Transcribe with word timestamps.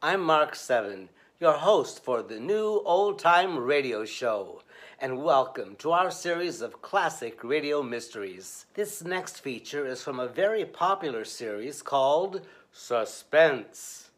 I'm 0.00 0.20
Mark 0.20 0.54
Seven, 0.54 1.08
your 1.40 1.54
host 1.54 2.04
for 2.04 2.22
the 2.22 2.38
new 2.38 2.82
old 2.84 3.18
time 3.18 3.58
radio 3.58 4.04
show, 4.04 4.62
and 5.00 5.22
welcome 5.22 5.76
to 5.76 5.92
our 5.92 6.10
series 6.10 6.60
of 6.60 6.82
classic 6.82 7.44
radio 7.44 7.84
mysteries. 7.84 8.66
This 8.74 9.04
next 9.04 9.38
feature 9.38 9.86
is 9.86 10.02
from 10.02 10.18
a 10.18 10.26
very 10.26 10.64
popular 10.64 11.24
series 11.24 11.82
called 11.82 12.40
Suspense 12.72 14.10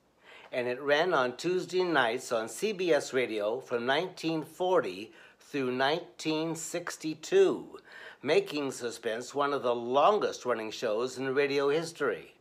and 0.51 0.67
it 0.67 0.81
ran 0.81 1.13
on 1.13 1.37
Tuesday 1.37 1.83
nights 1.83 2.33
on 2.33 2.47
CBS 2.47 3.13
Radio 3.13 3.61
from 3.61 3.87
1940 3.87 5.13
through 5.39 5.77
1962, 5.77 7.79
making 8.23 8.73
Suspense 8.73 9.35
one 9.35 9.53
of 9.53 9.63
the 9.63 9.75
longest 9.75 10.47
running 10.47 10.71
shows 10.71 11.19
in 11.19 11.35
radio 11.35 11.69
history. 11.69 12.33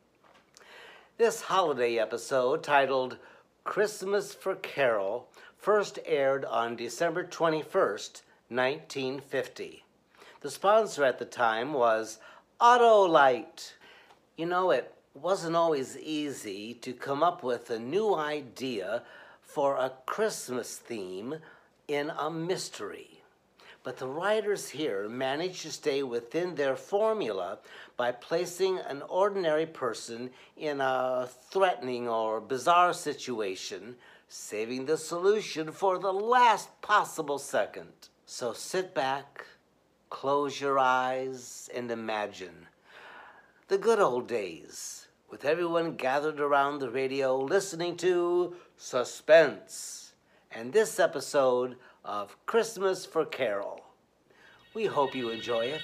This 1.17 1.41
holiday 1.41 1.99
episode, 1.99 2.63
titled 2.63 3.17
Christmas 3.65 4.33
for 4.33 4.55
Carole, 4.55 5.27
first 5.57 5.99
aired 6.05 6.45
on 6.45 6.77
December 6.77 7.25
21st, 7.25 8.21
1950. 8.49 9.83
The 10.41 10.51
sponsor 10.51 11.03
at 11.03 11.19
the 11.19 11.25
time 11.25 11.73
was 11.73 12.19
Autolite. 12.59 13.73
You 14.37 14.47
know, 14.47 14.71
it 14.71 14.93
wasn't 15.13 15.55
always 15.55 15.97
easy 15.97 16.73
to 16.73 16.93
come 16.93 17.23
up 17.23 17.43
with 17.43 17.69
a 17.69 17.79
new 17.79 18.15
idea 18.15 19.03
for 19.41 19.75
a 19.75 19.93
Christmas 20.05 20.77
theme 20.77 21.35
in 21.87 22.11
a 22.17 22.29
mystery. 22.29 23.21
But 23.83 23.97
the 23.97 24.07
writers 24.07 24.69
here 24.69 25.07
managed 25.07 25.61
to 25.61 25.71
stay 25.71 26.03
within 26.03 26.55
their 26.55 26.75
formula 26.75 27.59
by 27.97 28.11
placing 28.11 28.77
an 28.79 29.01
ordinary 29.03 29.65
person 29.65 30.31
in 30.57 30.81
a 30.81 31.29
threatening 31.49 32.07
or 32.07 32.41
bizarre 32.41 32.93
situation, 32.93 33.95
saving 34.27 34.85
the 34.85 34.97
solution 34.97 35.71
for 35.71 35.97
the 35.97 36.11
last 36.11 36.81
possible 36.81 37.39
second. 37.39 38.08
So 38.31 38.53
sit 38.53 38.93
back, 38.93 39.47
close 40.11 40.61
your 40.61 40.77
eyes, 40.77 41.67
and 41.73 41.89
imagine 41.89 42.67
the 43.69 43.79
good 43.79 43.99
old 43.99 44.27
days 44.27 45.07
with 45.31 45.45
everyone 45.45 45.95
gathered 45.95 46.39
around 46.39 46.77
the 46.77 46.91
radio 46.91 47.35
listening 47.35 47.97
to 47.97 48.53
Suspense 48.77 50.13
and 50.51 50.71
this 50.71 50.99
episode 50.99 51.77
of 52.05 52.37
Christmas 52.45 53.03
for 53.03 53.25
Carole. 53.25 53.81
We 54.75 54.85
hope 54.85 55.15
you 55.15 55.29
enjoy 55.31 55.65
it. 55.65 55.81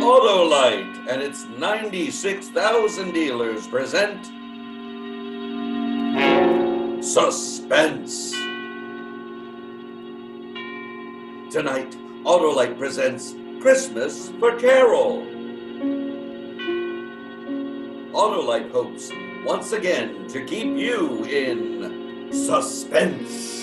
Autolite 0.00 0.89
and 1.10 1.20
its 1.20 1.44
96,000 1.58 3.12
dealers 3.12 3.66
present 3.66 4.26
Suspense. 7.04 8.32
Tonight, 11.50 11.96
Autolite 12.22 12.78
presents 12.78 13.34
Christmas 13.60 14.30
for 14.38 14.56
Carole. 14.60 15.26
Autolite 18.12 18.70
hopes 18.70 19.10
once 19.44 19.72
again 19.72 20.28
to 20.28 20.44
keep 20.44 20.76
you 20.76 21.24
in 21.24 22.32
suspense. 22.32 23.59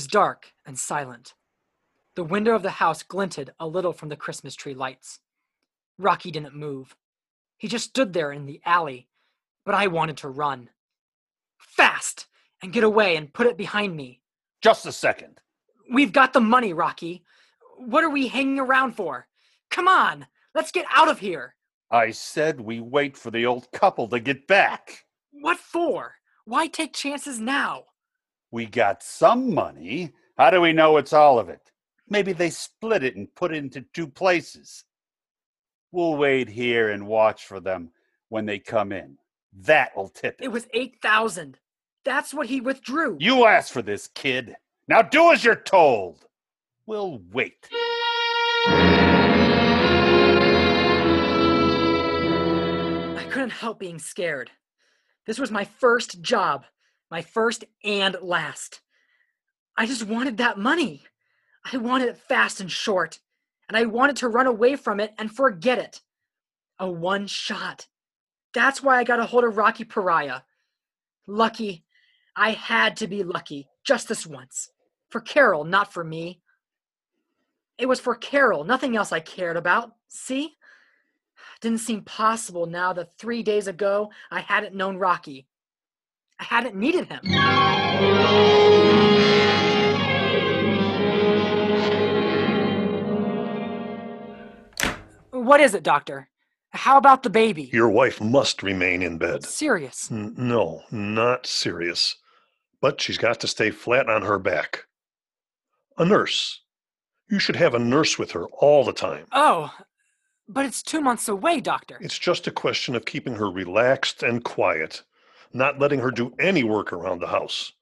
Was 0.00 0.06
dark 0.06 0.54
and 0.64 0.78
silent. 0.78 1.34
The 2.16 2.24
window 2.24 2.54
of 2.54 2.62
the 2.62 2.70
house 2.70 3.02
glinted 3.02 3.50
a 3.60 3.66
little 3.66 3.92
from 3.92 4.08
the 4.08 4.16
Christmas 4.16 4.54
tree 4.54 4.72
lights. 4.72 5.18
Rocky 5.98 6.30
didn't 6.30 6.54
move. 6.56 6.96
He 7.58 7.68
just 7.68 7.90
stood 7.90 8.14
there 8.14 8.32
in 8.32 8.46
the 8.46 8.62
alley, 8.64 9.08
but 9.66 9.74
I 9.74 9.88
wanted 9.88 10.16
to 10.18 10.30
run. 10.30 10.70
Fast! 11.58 12.28
And 12.62 12.72
get 12.72 12.82
away 12.82 13.16
and 13.16 13.30
put 13.30 13.46
it 13.46 13.58
behind 13.58 13.94
me. 13.94 14.22
Just 14.62 14.86
a 14.86 14.92
second. 14.92 15.42
We've 15.92 16.14
got 16.14 16.32
the 16.32 16.40
money, 16.40 16.72
Rocky. 16.72 17.22
What 17.76 18.02
are 18.02 18.08
we 18.08 18.26
hanging 18.26 18.58
around 18.58 18.92
for? 18.92 19.28
Come 19.70 19.86
on, 19.86 20.26
let's 20.54 20.72
get 20.72 20.86
out 20.90 21.10
of 21.10 21.18
here. 21.18 21.56
I 21.90 22.12
said 22.12 22.58
we 22.58 22.80
wait 22.80 23.18
for 23.18 23.30
the 23.30 23.44
old 23.44 23.70
couple 23.72 24.08
to 24.08 24.18
get 24.18 24.46
back. 24.46 25.04
What 25.30 25.58
for? 25.58 26.14
Why 26.46 26.68
take 26.68 26.94
chances 26.94 27.38
now? 27.38 27.84
We 28.50 28.66
got 28.66 29.02
some 29.02 29.54
money. 29.54 30.12
How 30.36 30.50
do 30.50 30.60
we 30.60 30.72
know 30.72 30.96
it's 30.96 31.12
all 31.12 31.38
of 31.38 31.48
it? 31.48 31.70
Maybe 32.08 32.32
they 32.32 32.50
split 32.50 33.04
it 33.04 33.14
and 33.14 33.32
put 33.34 33.52
it 33.52 33.58
into 33.58 33.84
two 33.94 34.08
places. 34.08 34.84
We'll 35.92 36.16
wait 36.16 36.48
here 36.48 36.90
and 36.90 37.06
watch 37.06 37.46
for 37.46 37.60
them 37.60 37.90
when 38.28 38.46
they 38.46 38.58
come 38.58 38.90
in. 38.92 39.18
That'll 39.52 40.08
tip 40.08 40.40
it. 40.40 40.44
It 40.44 40.52
was 40.52 40.66
8,000. 40.72 41.58
That's 42.04 42.32
what 42.34 42.46
he 42.46 42.60
withdrew. 42.60 43.18
You 43.20 43.44
asked 43.46 43.72
for 43.72 43.82
this, 43.82 44.08
kid. 44.08 44.56
Now 44.88 45.02
do 45.02 45.32
as 45.32 45.44
you're 45.44 45.54
told. 45.54 46.26
We'll 46.86 47.20
wait. 47.32 47.68
I 53.16 53.26
couldn't 53.30 53.50
help 53.50 53.78
being 53.78 54.00
scared. 54.00 54.50
This 55.26 55.38
was 55.38 55.52
my 55.52 55.64
first 55.64 56.20
job, 56.22 56.64
my 57.10 57.22
first 57.22 57.64
and 57.84 58.16
last. 58.22 58.80
I 59.76 59.86
just 59.86 60.06
wanted 60.06 60.36
that 60.36 60.58
money. 60.58 61.02
I 61.70 61.76
wanted 61.76 62.08
it 62.08 62.16
fast 62.16 62.60
and 62.60 62.70
short, 62.70 63.18
and 63.68 63.76
I 63.76 63.84
wanted 63.84 64.16
to 64.16 64.28
run 64.28 64.46
away 64.46 64.76
from 64.76 65.00
it 65.00 65.12
and 65.18 65.34
forget 65.34 65.78
it. 65.78 66.00
A 66.78 66.90
one 66.90 67.26
shot. 67.26 67.86
That's 68.54 68.82
why 68.82 68.98
I 68.98 69.04
got 69.04 69.20
a 69.20 69.26
hold 69.26 69.44
of 69.44 69.56
Rocky 69.56 69.84
Pariah. 69.84 70.40
Lucky. 71.26 71.84
I 72.36 72.52
had 72.52 72.96
to 72.98 73.06
be 73.06 73.22
lucky, 73.22 73.68
just 73.84 74.08
this 74.08 74.26
once. 74.26 74.70
For 75.10 75.20
Carole, 75.20 75.64
not 75.64 75.92
for 75.92 76.04
me. 76.04 76.40
It 77.76 77.86
was 77.86 78.00
for 78.00 78.14
Carole, 78.14 78.64
nothing 78.64 78.96
else 78.96 79.12
I 79.12 79.20
cared 79.20 79.56
about. 79.56 79.92
See? 80.08 80.56
Didn't 81.60 81.78
seem 81.78 82.02
possible 82.02 82.66
now 82.66 82.92
that 82.92 83.18
three 83.18 83.42
days 83.42 83.66
ago 83.66 84.10
I 84.30 84.40
hadn't 84.40 84.74
known 84.74 84.96
Rocky. 84.96 85.46
I 86.40 86.44
hadn't 86.44 86.74
needed 86.74 87.06
him. 87.06 87.20
What 95.30 95.60
is 95.60 95.74
it, 95.74 95.82
doctor? 95.82 96.28
How 96.70 96.96
about 96.96 97.22
the 97.22 97.30
baby? 97.30 97.68
Your 97.72 97.90
wife 97.90 98.20
must 98.20 98.62
remain 98.62 99.02
in 99.02 99.18
bed. 99.18 99.44
Serious. 99.44 100.10
N- 100.10 100.34
no, 100.38 100.82
not 100.90 101.46
serious. 101.46 102.16
But 102.80 103.00
she's 103.00 103.18
got 103.18 103.40
to 103.40 103.46
stay 103.48 103.70
flat 103.70 104.08
on 104.08 104.22
her 104.22 104.38
back. 104.38 104.84
A 105.98 106.04
nurse. 106.04 106.60
You 107.28 107.38
should 107.38 107.56
have 107.56 107.74
a 107.74 107.78
nurse 107.78 108.18
with 108.18 108.30
her 108.30 108.46
all 108.46 108.84
the 108.84 108.92
time. 108.92 109.26
Oh, 109.32 109.74
but 110.48 110.64
it's 110.64 110.82
two 110.82 111.00
months 111.00 111.28
away, 111.28 111.60
doctor. 111.60 111.98
It's 112.00 112.18
just 112.18 112.46
a 112.46 112.52
question 112.52 112.94
of 112.96 113.04
keeping 113.04 113.34
her 113.34 113.50
relaxed 113.50 114.22
and 114.22 114.42
quiet, 114.42 115.02
not 115.52 115.78
letting 115.78 116.00
her 116.00 116.10
do 116.10 116.34
any 116.38 116.62
work 116.62 116.92
around 116.92 117.20
the 117.20 117.26
house, 117.26 117.72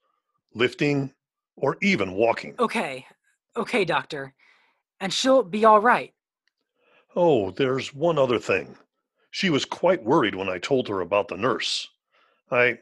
lifting, 0.53 1.13
or 1.55 1.77
even 1.81 2.13
walking. 2.13 2.55
Okay, 2.59 3.05
okay, 3.55 3.85
doctor. 3.85 4.33
And 4.99 5.13
she'll 5.13 5.43
be 5.43 5.65
all 5.65 5.79
right. 5.79 6.13
Oh, 7.15 7.51
there's 7.51 7.93
one 7.93 8.17
other 8.17 8.39
thing. 8.39 8.75
She 9.31 9.49
was 9.49 9.65
quite 9.65 10.03
worried 10.03 10.35
when 10.35 10.49
I 10.49 10.57
told 10.57 10.87
her 10.87 11.01
about 11.01 11.27
the 11.27 11.37
nurse. 11.37 11.87
I 12.51 12.79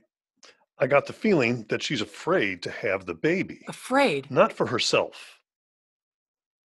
I 0.80 0.88
got 0.88 1.08
the 1.08 1.14
feeling 1.14 1.66
that 1.70 1.82
she's 1.82 2.02
afraid 2.02 2.62
to 2.64 2.72
have 2.72 3.06
the 3.06 3.16
baby. 3.16 3.66
Afraid? 3.68 4.30
Not 4.30 4.54
for 4.54 4.68
herself. 4.68 5.40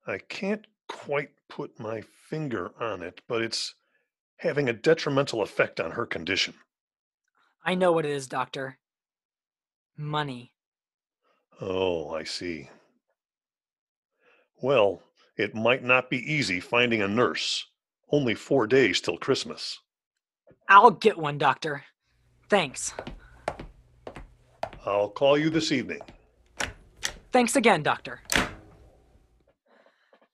I 0.07 0.19
can't 0.19 0.67
quite 0.89 1.31
put 1.49 1.81
my 1.81 2.03
finger 2.03 2.73
on 2.79 3.03
it, 3.03 3.23
but 3.27 3.41
it's 3.41 3.75
having 4.37 4.69
a 4.69 4.73
detrimental 4.75 5.41
effect 5.41 5.81
on 5.81 5.93
her 5.93 6.05
condition. 6.05 6.55
I 7.65 7.75
know 7.75 7.93
what 7.93 8.05
it 8.05 8.11
is, 8.11 8.27
doctor. 8.27 8.79
Money. 9.97 10.53
Oh, 11.61 12.11
I 12.11 12.25
see. 12.25 12.69
Well, 14.61 15.03
it 15.37 15.55
might 15.55 15.83
not 15.83 16.11
be 16.11 16.19
easy 16.19 16.61
finding 16.61 17.03
a 17.03 17.09
nurse. 17.09 17.67
Only 18.11 18.35
four 18.35 18.67
days 18.67 19.01
till 19.01 19.17
Christmas. 19.17 19.79
I'll 20.69 20.91
get 20.91 21.19
one, 21.19 21.39
doctor. 21.39 21.85
Thanks. 22.49 22.93
I'll 24.85 25.09
call 25.09 25.39
you 25.39 25.51
this 25.51 25.73
evening. 25.73 26.01
Thanks 27.33 27.57
again, 27.57 27.83
doctor. 27.83 28.21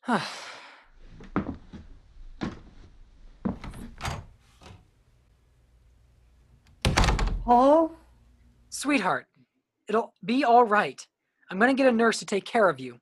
Paul? 7.48 7.92
Sweetheart, 8.68 9.24
it'll 9.88 10.12
be 10.22 10.44
all 10.44 10.64
right. 10.64 11.00
I'm 11.50 11.58
going 11.58 11.74
to 11.74 11.82
get 11.82 11.90
a 11.90 11.96
nurse 11.96 12.18
to 12.18 12.26
take 12.26 12.44
care 12.44 12.68
of 12.68 12.78
you. 12.78 13.00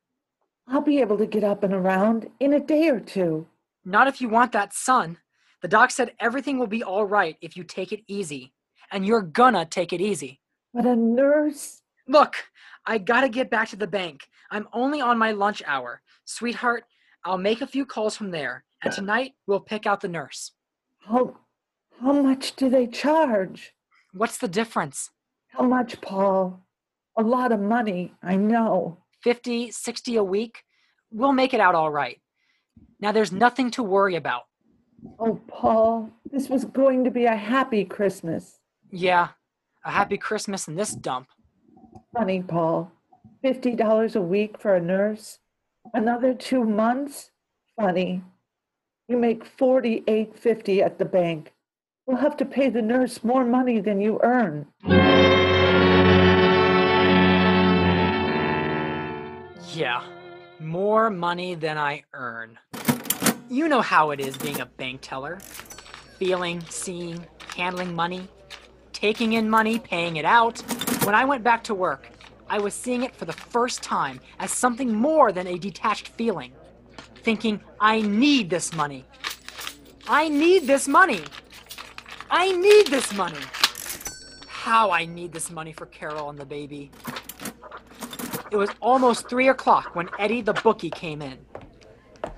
I'll 0.69 0.82
be 0.82 1.00
able 1.00 1.19
to 1.19 1.26
get 1.26 1.43
up 1.43 1.64
and 1.64 1.75
around 1.75 2.28
in 2.38 2.52
a 2.52 2.60
day 2.60 2.88
or 2.88 3.00
two. 3.00 3.48
Not 3.84 4.06
if 4.06 4.20
you 4.20 4.28
want 4.28 4.52
that 4.52 4.72
son. 4.72 5.19
The 5.62 5.69
doc 5.69 5.90
said 5.90 6.12
everything 6.20 6.60
will 6.60 6.69
be 6.69 6.84
all 6.84 7.04
right 7.04 7.37
if 7.40 7.56
you 7.56 7.64
take 7.64 7.90
it 7.90 8.04
easy. 8.06 8.52
And 8.93 9.04
you're 9.04 9.22
gonna 9.22 9.64
take 9.64 9.93
it 9.93 10.00
easy. 10.00 10.40
But 10.72 10.87
a 10.87 10.94
nurse? 10.94 11.82
Look, 12.06 12.37
I 12.87 12.99
gotta 12.99 13.28
get 13.28 13.50
back 13.50 13.70
to 13.70 13.76
the 13.76 13.88
bank. 13.88 14.28
I'm 14.52 14.69
only 14.72 15.00
on 15.00 15.19
my 15.19 15.32
lunch 15.32 15.60
hour. 15.66 16.02
Sweetheart, 16.25 16.84
I'll 17.25 17.37
make 17.37 17.62
a 17.62 17.66
few 17.66 17.84
calls 17.84 18.16
from 18.16 18.31
there. 18.31 18.62
And 18.84 18.92
tonight 18.92 19.32
we'll 19.49 19.58
pick 19.58 19.87
out 19.87 20.02
the 20.02 20.08
nurse. 20.08 20.52
How, 21.00 21.37
how 22.00 22.12
much 22.12 22.54
do 22.54 22.70
they 22.70 22.87
charge? 22.87 23.72
What's 24.16 24.38
the 24.38 24.48
difference? 24.48 25.10
How 25.48 25.62
much, 25.62 26.00
Paul? 26.00 26.60
A 27.18 27.22
lot 27.22 27.52
of 27.52 27.60
money, 27.60 28.14
I 28.22 28.36
know. 28.36 28.96
50, 29.22 29.70
60 29.70 30.16
a 30.16 30.24
week? 30.24 30.62
We'll 31.10 31.32
make 31.32 31.52
it 31.52 31.60
out 31.60 31.74
all 31.74 31.90
right. 31.90 32.18
Now 32.98 33.12
there's 33.12 33.30
nothing 33.30 33.70
to 33.72 33.82
worry 33.82 34.16
about. 34.16 34.44
Oh, 35.18 35.38
Paul, 35.48 36.10
this 36.32 36.48
was 36.48 36.64
going 36.64 37.04
to 37.04 37.10
be 37.10 37.26
a 37.26 37.36
happy 37.36 37.84
Christmas. 37.84 38.58
Yeah, 38.90 39.28
a 39.84 39.90
happy 39.90 40.16
Christmas 40.16 40.66
in 40.66 40.76
this 40.76 40.92
dump. 40.94 41.28
Funny, 42.16 42.42
Paul. 42.42 42.90
$50 43.44 44.16
a 44.16 44.20
week 44.22 44.58
for 44.58 44.74
a 44.74 44.80
nurse? 44.80 45.40
Another 45.92 46.32
two 46.32 46.64
months? 46.64 47.30
Funny. 47.78 48.22
You 49.08 49.18
make 49.18 49.44
forty-eight 49.44 50.36
fifty 50.38 50.82
at 50.82 50.98
the 50.98 51.04
bank. 51.04 51.52
We'll 52.06 52.18
have 52.18 52.36
to 52.36 52.44
pay 52.44 52.70
the 52.70 52.82
nurse 52.82 53.24
more 53.24 53.44
money 53.44 53.80
than 53.80 54.00
you 54.00 54.20
earn. 54.22 54.68
Yeah, 59.74 60.04
more 60.60 61.10
money 61.10 61.56
than 61.56 61.76
I 61.76 62.04
earn. 62.12 62.60
You 63.50 63.66
know 63.66 63.80
how 63.80 64.12
it 64.12 64.20
is 64.20 64.36
being 64.36 64.60
a 64.60 64.66
bank 64.66 65.00
teller 65.02 65.40
feeling, 66.18 66.62
seeing, 66.70 67.26
handling 67.56 67.92
money, 67.92 68.28
taking 68.92 69.32
in 69.32 69.50
money, 69.50 69.80
paying 69.80 70.16
it 70.16 70.24
out. 70.24 70.60
When 71.04 71.14
I 71.16 71.24
went 71.24 71.42
back 71.42 71.64
to 71.64 71.74
work, 71.74 72.08
I 72.48 72.60
was 72.60 72.72
seeing 72.72 73.02
it 73.02 73.16
for 73.16 73.24
the 73.24 73.32
first 73.32 73.82
time 73.82 74.20
as 74.38 74.52
something 74.52 74.94
more 74.94 75.32
than 75.32 75.48
a 75.48 75.58
detached 75.58 76.08
feeling. 76.10 76.52
Thinking, 77.16 77.60
I 77.80 78.00
need 78.00 78.48
this 78.48 78.72
money. 78.72 79.04
I 80.06 80.28
need 80.28 80.68
this 80.68 80.86
money. 80.86 81.24
I 82.31 82.52
need 82.52 82.88
this 82.88 83.12
money. 83.14 83.38
How 84.49 84.90
I 84.90 85.05
need 85.05 85.32
this 85.32 85.50
money 85.50 85.73
for 85.73 85.87
Carole 85.87 86.31
and 86.31 86.38
the 86.38 86.44
baby. 86.44 86.90
It 88.50 88.56
was 88.56 88.70
almost 88.81 89.28
three 89.28 89.49
o'clock 89.49 89.94
when 89.94 90.08
Eddie 90.19 90.40
the 90.40 90.55
bookie 90.55 90.90
came 90.90 91.23
in. 91.23 91.38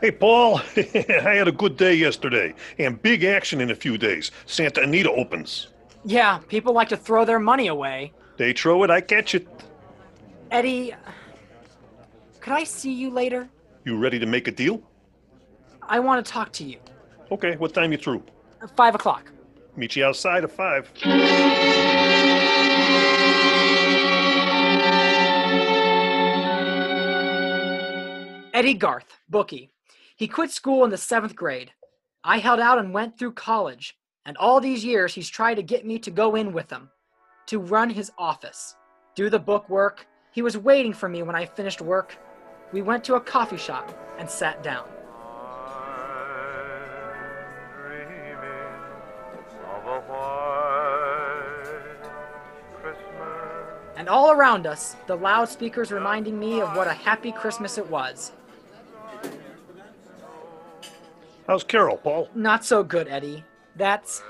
Hey, 0.01 0.11
Paul, 0.11 0.61
I 0.77 1.35
had 1.35 1.49
a 1.49 1.53
good 1.53 1.77
day 1.77 1.95
yesterday 1.95 2.55
and 2.79 3.01
big 3.03 3.25
action 3.25 3.61
in 3.61 3.71
a 3.71 3.75
few 3.75 3.99
days. 3.99 4.31
Santa 4.47 4.83
Anita 4.83 5.11
opens. 5.11 5.69
Yeah, 6.05 6.39
people 6.49 6.73
like 6.73 6.89
to 6.91 6.97
throw 6.97 7.25
their 7.25 7.39
money 7.41 7.67
away. 7.69 8.13
They 8.37 8.53
throw 8.53 8.83
it, 8.85 8.91
I 8.91 9.01
catch 9.01 9.35
it. 9.35 9.49
Eddie, 10.51 10.95
could 12.41 12.53
I 12.53 12.65
see 12.65 12.93
you 12.93 13.11
later? 13.11 13.49
You 13.85 13.99
ready 13.99 14.19
to 14.19 14.27
make 14.27 14.49
a 14.49 14.53
deal? 14.53 14.83
I 15.83 15.99
want 16.01 16.25
to 16.25 16.31
talk 16.31 16.53
to 16.53 16.65
you. 16.65 16.79
Okay, 17.33 17.57
what 17.57 17.75
time 17.75 17.93
you 17.93 17.99
through? 17.99 18.23
Five 18.77 18.95
o'clock. 18.95 19.31
Meet 19.79 19.95
you 19.95 20.05
outside 20.07 20.43
at 20.43 20.51
five. 20.51 20.91
Eddie 28.53 28.75
Garth, 28.75 29.07
bookie. 29.29 29.71
He 30.17 30.27
quit 30.27 30.51
school 30.51 30.83
in 30.83 30.91
the 30.91 30.97
seventh 30.97 31.37
grade. 31.37 31.71
I 32.25 32.39
held 32.39 32.59
out 32.59 32.79
and 32.79 32.93
went 32.93 33.17
through 33.17 33.35
college, 33.35 33.97
and 34.27 34.37
all 34.39 34.59
these 34.59 34.85
years 34.85 35.15
he's 35.15 35.29
tried 35.29 35.55
to 35.55 35.63
get 35.63 35.87
me 35.87 36.01
to 36.01 36.11
go 36.11 36.35
in 36.35 36.53
with 36.53 36.69
him, 36.69 36.91
to 37.47 37.61
run 37.61 37.89
his 37.89 38.11
office, 38.19 38.75
do 39.15 39.31
the 39.31 39.39
book 39.39 39.71
work. 39.71 40.09
He 40.33 40.43
was 40.43 40.59
waiting 40.59 40.93
for 40.93 41.09
me 41.09 41.23
when 41.23 41.37
I 41.37 41.47
finished 41.47 41.81
work. 41.81 42.19
We 42.73 42.83
went 42.83 43.05
to 43.05 43.15
a 43.15 43.21
coffee 43.21 43.57
shop 43.57 43.97
and 44.19 44.29
sat 44.29 44.61
down. 44.65 44.89
And 54.09 54.15
all 54.15 54.31
around 54.31 54.67
us, 54.67 54.97
the 55.07 55.15
loudspeakers 55.15 55.93
reminding 55.93 56.41
me 56.41 56.63
of 56.63 56.75
what 56.75 56.87
a 56.87 56.95
happy 56.95 57.31
Christmas 57.31 57.77
it 57.77 57.91
was. 57.91 58.33
How's 61.47 61.63
Carole, 61.63 61.99
Paul? 61.99 62.31
Not 62.35 62.65
so 62.65 62.83
good, 62.83 63.07
Eddie. 63.09 63.45
That's. 63.77 64.23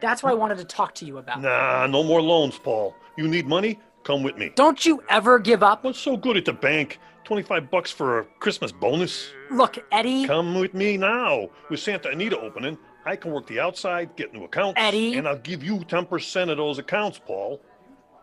That's 0.00 0.22
what 0.22 0.32
I 0.32 0.34
wanted 0.36 0.56
to 0.56 0.64
talk 0.64 0.94
to 0.94 1.04
you 1.04 1.18
about. 1.18 1.42
Nah, 1.42 1.86
no 1.86 2.02
more 2.02 2.22
loans, 2.22 2.58
Paul. 2.58 2.96
You 3.18 3.28
need 3.28 3.46
money? 3.46 3.78
Come 4.04 4.22
with 4.22 4.38
me. 4.38 4.52
Don't 4.54 4.86
you 4.86 5.02
ever 5.10 5.38
give 5.38 5.62
up? 5.62 5.84
What's 5.84 5.98
so 5.98 6.16
good 6.16 6.38
at 6.38 6.46
the 6.46 6.54
bank? 6.54 7.00
25 7.24 7.70
bucks 7.70 7.90
for 7.90 8.20
a 8.20 8.24
Christmas 8.40 8.72
bonus? 8.72 9.28
Look, 9.50 9.76
Eddie. 9.92 10.26
Come 10.26 10.58
with 10.58 10.72
me 10.72 10.96
now. 10.96 11.50
With 11.68 11.80
Santa 11.80 12.08
Anita 12.08 12.40
opening, 12.40 12.78
I 13.04 13.16
can 13.16 13.32
work 13.32 13.46
the 13.46 13.60
outside, 13.60 14.16
get 14.16 14.32
new 14.32 14.44
accounts. 14.44 14.80
Eddie. 14.80 15.16
And 15.18 15.28
I'll 15.28 15.36
give 15.36 15.62
you 15.62 15.80
10% 15.80 16.50
of 16.50 16.56
those 16.56 16.78
accounts, 16.78 17.18
Paul. 17.18 17.60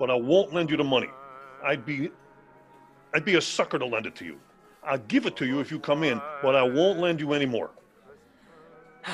But 0.01 0.09
I 0.09 0.15
won't 0.15 0.51
lend 0.51 0.71
you 0.71 0.77
the 0.77 0.83
money. 0.83 1.11
I'd 1.63 1.85
be 1.85 2.09
I'd 3.13 3.23
be 3.23 3.35
a 3.35 3.41
sucker 3.41 3.77
to 3.77 3.85
lend 3.85 4.07
it 4.07 4.15
to 4.15 4.25
you. 4.25 4.39
I'll 4.83 4.97
give 4.97 5.27
it 5.27 5.35
to 5.37 5.45
you 5.45 5.59
if 5.59 5.69
you 5.69 5.77
come 5.77 6.01
in, 6.03 6.19
but 6.41 6.55
I 6.55 6.63
won't 6.63 6.97
lend 6.97 7.21
you 7.21 7.33
any 7.33 7.45
more. 7.45 7.69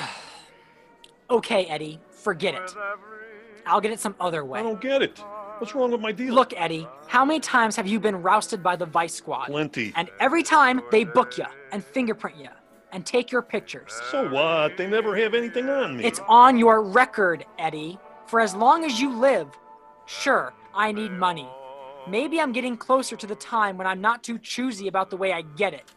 Okay, 1.30 1.66
Eddie, 1.66 2.00
forget 2.08 2.54
it. 2.54 2.74
I'll 3.66 3.82
get 3.82 3.92
it 3.92 4.00
some 4.00 4.14
other 4.18 4.46
way. 4.46 4.60
I 4.60 4.62
don't 4.62 4.80
get 4.80 5.02
it. 5.02 5.18
What's 5.58 5.74
wrong 5.74 5.90
with 5.90 6.00
my 6.00 6.10
deal? 6.10 6.32
Look, 6.32 6.54
Eddie, 6.56 6.88
how 7.06 7.22
many 7.22 7.38
times 7.38 7.76
have 7.76 7.86
you 7.86 8.00
been 8.00 8.22
rousted 8.22 8.62
by 8.62 8.76
the 8.76 8.86
Vice 8.86 9.12
Squad? 9.12 9.48
Plenty. 9.48 9.92
And 9.94 10.08
every 10.20 10.42
time 10.42 10.80
they 10.90 11.04
book 11.04 11.36
you 11.36 11.44
and 11.70 11.84
fingerprint 11.84 12.38
you 12.38 12.48
and 12.92 13.04
take 13.04 13.30
your 13.30 13.42
pictures. 13.42 13.92
So 14.10 14.30
what? 14.30 14.78
They 14.78 14.86
never 14.86 15.14
have 15.16 15.34
anything 15.34 15.68
on 15.68 15.98
me. 15.98 16.04
It's 16.04 16.20
on 16.28 16.56
your 16.56 16.80
record, 16.82 17.44
Eddie. 17.58 17.98
For 18.26 18.40
as 18.40 18.54
long 18.54 18.86
as 18.86 18.98
you 18.98 19.10
live, 19.12 19.48
sure, 20.06 20.54
I 20.74 20.92
need 20.92 21.12
money. 21.12 21.48
Maybe 22.08 22.40
I'm 22.40 22.52
getting 22.52 22.76
closer 22.76 23.16
to 23.16 23.26
the 23.26 23.34
time 23.34 23.76
when 23.76 23.86
I'm 23.86 24.00
not 24.00 24.22
too 24.22 24.38
choosy 24.38 24.88
about 24.88 25.10
the 25.10 25.16
way 25.16 25.32
I 25.32 25.42
get 25.42 25.74
it. 25.74 25.92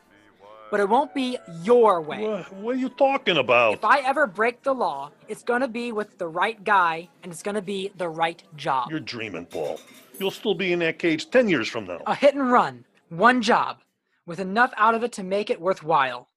But 0.70 0.80
it 0.80 0.88
won't 0.88 1.14
be 1.14 1.38
your 1.64 2.02
way. 2.02 2.26
What, 2.26 2.54
what 2.54 2.76
are 2.76 2.80
you 2.80 2.90
talking 2.90 3.38
about? 3.38 3.74
If 3.74 3.84
I 3.84 4.00
ever 4.00 4.26
break 4.26 4.64
the 4.64 4.74
law, 4.74 5.12
it's 5.28 5.44
gonna 5.44 5.68
be 5.68 5.92
with 5.92 6.18
the 6.18 6.28
right 6.28 6.62
guy 6.64 7.10
and 7.24 7.32
it's 7.32 7.44
gonna 7.44 7.62
be 7.62 7.92
the 7.98 8.08
right 8.08 8.42
job. 8.56 8.90
You're 8.90 9.02
dreaming, 9.02 9.46
Paul. 9.46 9.80
You'll 10.18 10.32
still 10.32 10.56
be 10.56 10.72
in 10.72 10.80
that 10.80 10.98
cage 10.98 11.30
10 11.30 11.50
years 11.50 11.68
from 11.68 11.88
now. 11.88 12.00
A 12.08 12.16
hit 12.16 12.36
and 12.36 12.52
run, 12.52 12.86
one 13.10 13.42
job, 13.42 13.80
with 14.26 14.40
enough 14.40 14.74
out 14.78 14.96
of 14.96 15.04
it 15.04 15.12
to 15.14 15.24
make 15.24 15.50
it 15.50 15.60
worthwhile. 15.60 16.30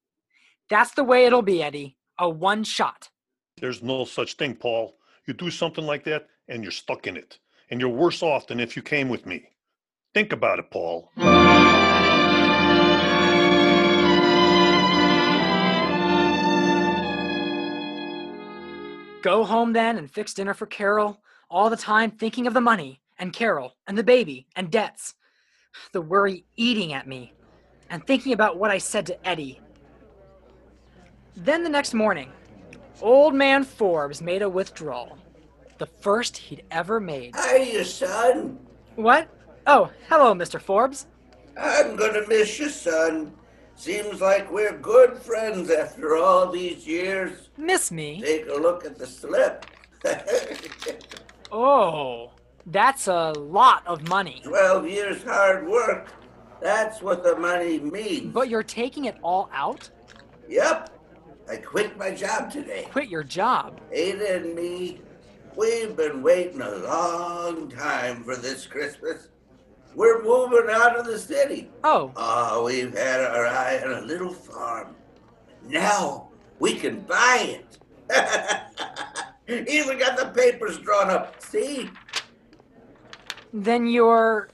That's 0.68 0.92
the 0.92 1.04
way 1.04 1.26
it'll 1.26 1.42
be, 1.42 1.62
Eddie. 1.62 1.96
A 2.18 2.28
one 2.28 2.64
shot. 2.64 3.10
There's 3.60 3.82
no 3.82 4.04
such 4.04 4.34
thing, 4.34 4.56
Paul. 4.56 4.96
You 5.26 5.34
do 5.34 5.50
something 5.50 5.86
like 5.86 6.04
that 6.04 6.26
and 6.48 6.62
you're 6.62 6.72
stuck 6.72 7.06
in 7.06 7.16
it 7.16 7.38
and 7.74 7.80
you're 7.80 7.90
worse 7.90 8.22
off 8.22 8.46
than 8.46 8.60
if 8.60 8.76
you 8.76 8.82
came 8.82 9.08
with 9.08 9.26
me. 9.26 9.42
Think 10.14 10.32
about 10.32 10.60
it, 10.60 10.70
Paul. 10.70 11.10
Go 19.22 19.42
home 19.42 19.72
then 19.72 19.98
and 19.98 20.08
fix 20.08 20.34
dinner 20.34 20.54
for 20.54 20.66
Carole, 20.66 21.18
all 21.50 21.68
the 21.68 21.76
time 21.76 22.12
thinking 22.12 22.46
of 22.46 22.54
the 22.54 22.60
money, 22.60 23.00
and 23.18 23.32
Carole, 23.32 23.72
and 23.88 23.98
the 23.98 24.04
baby, 24.04 24.46
and 24.54 24.70
debts. 24.70 25.14
The 25.92 26.00
worry 26.00 26.44
eating 26.54 26.92
at 26.92 27.08
me, 27.08 27.32
and 27.90 28.06
thinking 28.06 28.32
about 28.32 28.56
what 28.56 28.70
I 28.70 28.78
said 28.78 29.04
to 29.06 29.28
Eddie. 29.28 29.60
Then 31.34 31.64
the 31.64 31.70
next 31.70 31.92
morning, 31.92 32.30
old 33.02 33.34
man 33.34 33.64
Forbes 33.64 34.22
made 34.22 34.42
a 34.42 34.48
withdrawal. 34.48 35.18
The 35.84 35.90
first 36.00 36.38
he'd 36.38 36.62
ever 36.70 36.98
made. 36.98 37.36
Hiya, 37.36 37.84
son. 37.84 38.58
What? 38.94 39.28
Oh, 39.66 39.90
hello, 40.08 40.32
Mr. 40.32 40.58
Forbes. 40.58 41.08
I'm 41.60 41.94
gonna 41.94 42.26
miss 42.26 42.58
you, 42.58 42.70
son. 42.70 43.34
Seems 43.76 44.22
like 44.22 44.50
we're 44.50 44.78
good 44.78 45.18
friends 45.18 45.70
after 45.70 46.16
all 46.16 46.50
these 46.50 46.86
years. 46.86 47.50
Miss 47.58 47.92
me? 47.92 48.22
Take 48.22 48.48
a 48.48 48.54
look 48.54 48.86
at 48.86 48.96
the 48.96 49.06
slip. 49.06 49.66
Oh, 51.52 52.32
that's 52.66 53.06
a 53.06 53.32
lot 53.32 53.86
of 53.86 54.08
money. 54.08 54.40
Twelve 54.42 54.88
years 54.88 55.22
hard 55.22 55.68
work. 55.68 56.08
That's 56.62 57.02
what 57.02 57.22
the 57.22 57.36
money 57.36 57.78
means. 57.78 58.32
But 58.32 58.48
you're 58.48 58.62
taking 58.62 59.04
it 59.04 59.16
all 59.22 59.50
out? 59.52 59.90
Yep. 60.48 60.98
I 61.46 61.56
quit 61.56 61.98
my 61.98 62.10
job 62.10 62.50
today. 62.50 62.88
Quit 62.90 63.10
your 63.10 63.22
job. 63.22 63.80
Ada 63.92 64.36
and 64.36 64.54
me, 64.54 65.02
we've 65.56 65.96
been 65.96 66.22
waiting 66.22 66.60
a 66.60 66.70
long 66.70 67.68
time 67.70 68.24
for 68.24 68.36
this 68.36 68.66
Christmas. 68.66 69.28
We're 69.94 70.22
moving 70.22 70.66
out 70.70 70.98
of 70.98 71.06
the 71.06 71.18
city. 71.18 71.70
Oh, 71.84 72.12
Oh, 72.16 72.64
we've 72.64 72.96
had 72.96 73.20
our 73.20 73.46
eye 73.46 73.80
on 73.84 73.92
a 74.02 74.06
little 74.06 74.32
farm. 74.32 74.96
Now 75.68 76.28
we 76.58 76.74
can 76.74 77.00
buy 77.00 77.60
it. 77.60 77.78
Even 79.68 79.98
got 79.98 80.16
the 80.18 80.26
papers 80.34 80.78
drawn 80.78 81.10
up. 81.10 81.40
See? 81.42 81.90
then 83.52 83.86
you're. 83.86 84.48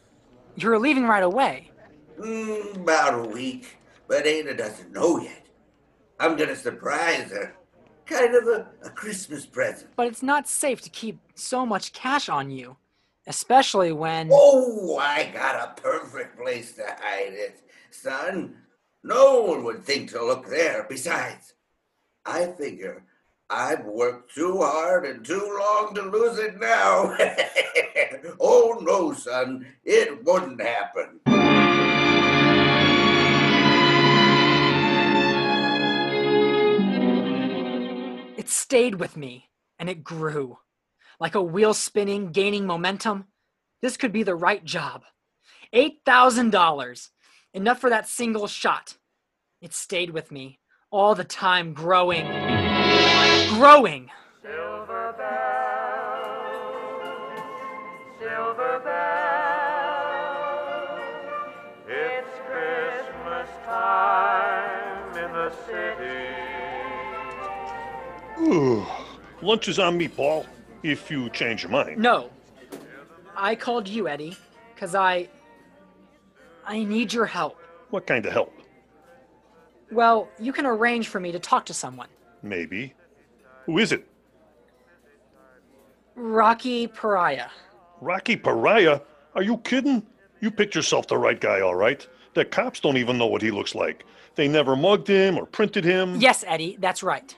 You're 0.57 0.79
leaving 0.79 1.05
right 1.07 1.23
away. 1.23 1.71
Mm, 2.19 2.77
about 2.77 3.15
a 3.25 3.29
week. 3.29 3.79
But 4.09 4.27
Ada 4.27 4.55
doesn't 4.55 4.93
know 4.93 5.19
yet. 5.21 5.47
I'm 6.19 6.37
gonna 6.37 6.57
surprise 6.57 7.31
her. 7.31 7.55
Kind 8.11 8.35
of 8.35 8.49
a, 8.49 8.67
a 8.85 8.91
Christmas 8.91 9.47
present. 9.47 9.91
But 9.95 10.09
it's 10.09 10.23
not 10.23 10.49
safe 10.49 10.81
to 10.83 10.91
keep 10.91 11.21
so 11.37 11.65
much 11.65 11.93
cash 11.93 12.29
on 12.29 12.51
you. 12.51 12.77
Especially 13.27 13.93
when. 13.93 14.31
Oh, 14.33 14.99
I 14.99 15.31
got 15.33 15.79
a 15.79 15.81
perfect 15.81 16.37
place 16.37 16.73
to 16.73 16.83
hide 16.83 17.33
it, 17.35 17.61
son. 17.91 18.57
No 19.05 19.43
one 19.43 19.63
would 19.65 19.85
think 19.85 20.11
to 20.11 20.25
look 20.25 20.49
there. 20.49 20.87
Besides, 20.89 21.55
I 22.27 22.47
figure 22.47 23.05
I've 23.49 23.85
worked 23.85 24.35
too 24.35 24.59
hard 24.59 25.05
and 25.07 25.25
too 25.25 25.59
long 25.61 25.95
to 25.95 26.03
lose 26.03 26.39
it 26.39 26.59
now. 26.59 27.17
oh, 28.41 28.79
no, 28.83 29.13
son, 29.13 29.67
it 29.85 30.25
wouldn't 30.25 30.61
happen. 30.61 31.21
Stayed 38.71 38.95
with 39.01 39.17
me, 39.17 39.49
and 39.81 39.91
it 39.91 40.05
grew. 40.05 40.57
Like 41.19 41.35
a 41.35 41.43
wheel 41.43 41.75
spinning, 41.75 42.31
gaining 42.31 42.69
momentum. 42.69 43.25
This 43.83 43.97
could 43.97 44.13
be 44.13 44.23
the 44.23 44.37
right 44.37 44.65
job. 44.65 45.03
$8,000. 45.75 47.09
Enough 47.53 47.81
for 47.81 47.91
that 47.91 48.07
single 48.07 48.47
shot. 48.47 48.97
It 49.61 49.75
stayed 49.75 50.11
with 50.11 50.31
me, 50.31 50.61
all 50.93 51.17
the 51.17 51.25
time 51.25 51.73
growing. 51.73 52.27
Growing! 53.59 54.09
Silver 54.41 55.17
silver 58.21 58.83
it's 61.89 62.39
Christmas 62.47 63.51
time 63.67 65.17
in 65.17 65.33
the 65.33 65.51
city. 65.67 66.20
Lunch 69.43 69.69
is 69.69 69.79
on 69.79 69.97
me, 69.97 70.09
Paul. 70.09 70.47
If 70.83 71.11
you 71.11 71.29
change 71.31 71.63
your 71.63 71.71
mind. 71.71 71.99
No. 71.99 72.31
I 73.37 73.55
called 73.55 73.87
you, 73.87 74.09
Eddie, 74.09 74.37
because 74.75 74.95
I. 74.95 75.29
I 76.67 76.85
need 76.85 77.13
your 77.13 77.27
help. 77.27 77.59
What 77.91 78.07
kind 78.07 78.25
of 78.25 78.33
help? 78.33 78.55
Well, 79.91 80.29
you 80.39 80.53
can 80.53 80.67
arrange 80.67 81.09
for 81.09 81.21
me 81.21 81.33
to 81.33 81.39
talk 81.39 81.67
to 81.67 81.75
someone. 81.75 82.09
Maybe. 82.43 82.95
Who 83.67 83.79
is 83.79 83.93
it? 83.93 84.07
Rocky 86.15 86.87
Pariah. 86.87 87.49
Rocky 88.01 88.37
Pariah? 88.37 89.01
Are 89.35 89.43
you 89.43 89.59
kidding? 89.59 90.07
You 90.41 90.51
picked 90.51 90.75
yourself 90.75 91.07
the 91.09 91.19
right 91.19 91.41
guy, 91.41 91.61
all 91.61 91.75
right. 91.75 92.07
The 92.35 92.45
cops 92.45 92.81
don't 92.81 92.97
even 92.97 93.19
know 93.19 93.27
what 93.27 93.43
he 93.43 93.51
looks 93.51 93.75
like. 93.75 94.05
They 94.37 94.49
never 94.49 94.77
mugged 94.77 95.09
him 95.09 95.37
or 95.37 95.45
printed 95.45 95.85
him. 95.85 96.17
Yes, 96.21 96.45
Eddie, 96.47 96.77
that's 96.79 97.03
right. 97.03 97.37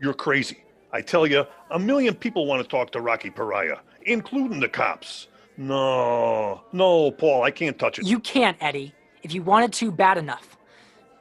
You're 0.00 0.14
crazy. 0.14 0.64
I 0.92 1.00
tell 1.00 1.26
you, 1.26 1.44
a 1.70 1.78
million 1.78 2.14
people 2.14 2.46
want 2.46 2.62
to 2.62 2.68
talk 2.68 2.92
to 2.92 3.00
Rocky 3.00 3.30
Pariah, 3.30 3.78
including 4.02 4.60
the 4.60 4.68
cops. 4.68 5.26
No, 5.56 6.62
no, 6.72 7.10
Paul, 7.10 7.42
I 7.42 7.50
can't 7.50 7.78
touch 7.78 7.98
it. 7.98 8.06
You 8.06 8.18
can't, 8.20 8.56
Eddie, 8.60 8.94
if 9.22 9.32
you 9.32 9.42
wanted 9.42 9.72
to 9.74 9.90
bad 9.90 10.18
enough. 10.18 10.56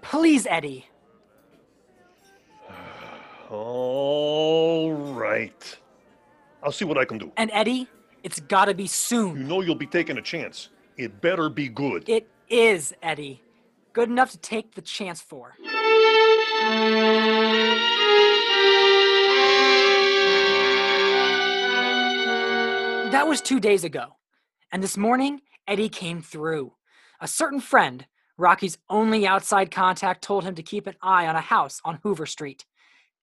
Please, 0.01 0.46
Eddie. 0.48 0.88
All 3.50 4.94
right. 4.94 5.77
I'll 6.62 6.72
see 6.72 6.86
what 6.86 6.98
I 6.98 7.06
can 7.06 7.18
do. 7.18 7.32
And 7.38 7.51
Eddie, 7.53 7.88
it's 8.24 8.39
gotta 8.39 8.74
be 8.74 8.88
soon. 8.88 9.38
You 9.38 9.44
know 9.44 9.62
you'll 9.62 9.75
be 9.75 9.88
taking 9.88 10.18
a 10.18 10.22
chance. 10.22 10.70
It 10.98 11.20
better 11.22 11.50
be 11.50 11.68
good. 11.68 12.08
It 12.08 12.30
is, 12.50 12.94
Eddie. 13.01 13.42
Good 13.94 14.10
enough 14.10 14.32
to 14.32 14.38
take 14.38 14.75
the 14.75 14.82
chance 14.82 15.22
for. 15.22 15.56
That 23.13 23.27
was 23.27 23.41
two 23.41 23.60
days 23.60 23.84
ago. 23.84 24.15
And 24.72 24.82
this 24.82 24.98
morning, 24.98 25.41
Eddie 25.67 25.88
came 25.88 26.24
through. 26.24 26.74
A 27.22 27.27
certain 27.27 27.60
friend, 27.60 28.08
Rocky's 28.39 28.79
only 28.89 29.27
outside 29.27 29.70
contact, 29.70 30.24
told 30.24 30.43
him 30.43 30.55
to 30.55 30.63
keep 30.63 30.88
an 30.88 30.96
eye 31.00 31.27
on 31.27 31.36
a 31.36 31.39
house 31.39 31.79
on 31.86 32.00
Hoover 32.01 32.25
Street. 32.25 32.65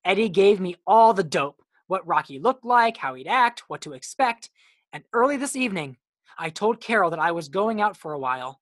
Eddie 0.05 0.29
gave 0.29 0.61
me 0.61 0.77
all 0.87 1.13
the 1.13 1.25
dope 1.25 1.61
what 1.89 2.07
Rocky 2.07 2.39
looked 2.39 2.65
like, 2.65 2.99
how 2.99 3.15
he'd 3.15 3.27
act, 3.27 3.65
what 3.67 3.81
to 3.81 3.93
expect. 3.93 4.49
And 4.93 5.03
early 5.13 5.37
this 5.37 5.57
evening, 5.57 5.97
I 6.39 6.51
told 6.51 6.81
Carole 6.81 7.11
that 7.11 7.19
I 7.19 7.33
was 7.33 7.49
going 7.49 7.81
out 7.81 7.97
for 7.97 8.13
a 8.13 8.19
while, 8.19 8.61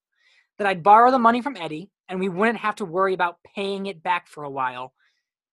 that 0.56 0.66
I'd 0.66 0.82
borrow 0.82 1.10
the 1.10 1.18
money 1.18 1.42
from 1.42 1.58
Eddie, 1.58 1.90
and 2.08 2.20
we 2.20 2.30
wouldn't 2.30 2.60
have 2.60 2.76
to 2.76 2.86
worry 2.86 3.12
about 3.12 3.42
paying 3.54 3.84
it 3.84 4.02
back 4.02 4.28
for 4.28 4.44
a 4.44 4.50
while. 4.50 4.94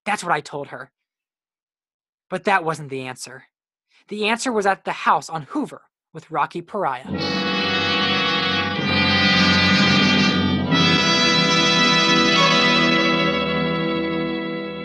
That's 0.05 0.23
what 0.23 0.31
I 0.31 0.39
told 0.39 0.67
her. 0.67 0.89
But 2.29 2.45
that 2.45 2.63
wasn't 2.63 2.89
the 2.89 3.01
answer. 3.01 3.43
The 4.07 4.27
answer 4.27 4.51
was 4.51 4.67
at 4.67 4.85
the 4.85 4.91
house 4.91 5.31
on 5.31 5.43
Hoover 5.43 5.81
with 6.13 6.29
Rocky 6.29 6.61
Pariah. 6.61 7.05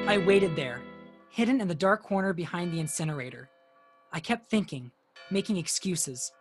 I 0.09 0.17
waited 0.17 0.57
there, 0.57 0.81
hidden 1.29 1.61
in 1.61 1.69
the 1.69 1.75
dark 1.75 2.03
corner 2.03 2.33
behind 2.33 2.73
the 2.73 2.81
incinerator. 2.81 3.51
I 4.11 4.21
kept 4.21 4.47
thinking, 4.47 4.91
making 5.31 5.59
excuses. 5.59 6.33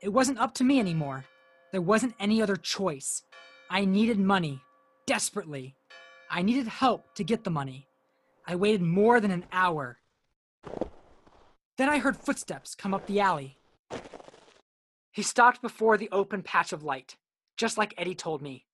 It 0.00 0.08
wasn't 0.08 0.38
up 0.38 0.54
to 0.54 0.64
me 0.64 0.80
anymore. 0.80 1.26
There 1.72 1.82
wasn't 1.82 2.14
any 2.18 2.40
other 2.40 2.56
choice. 2.56 3.22
I 3.68 3.84
needed 3.84 4.18
money, 4.18 4.62
desperately. 5.06 5.76
I 6.30 6.40
needed 6.40 6.68
help 6.68 7.14
to 7.16 7.22
get 7.22 7.44
the 7.44 7.50
money. 7.50 7.86
I 8.46 8.56
waited 8.56 8.80
more 8.80 9.20
than 9.20 9.30
an 9.30 9.44
hour. 9.52 9.98
Then 11.76 11.88
I 11.88 11.98
heard 11.98 12.16
footsteps 12.16 12.74
come 12.74 12.94
up 12.94 13.06
the 13.06 13.20
alley. 13.20 13.58
He 15.10 15.22
stopped 15.22 15.60
before 15.60 15.96
the 15.96 16.08
open 16.12 16.42
patch 16.42 16.72
of 16.72 16.84
light, 16.84 17.16
just 17.56 17.76
like 17.76 17.94
Eddie 17.96 18.14
told 18.14 18.42
me. 18.42 18.66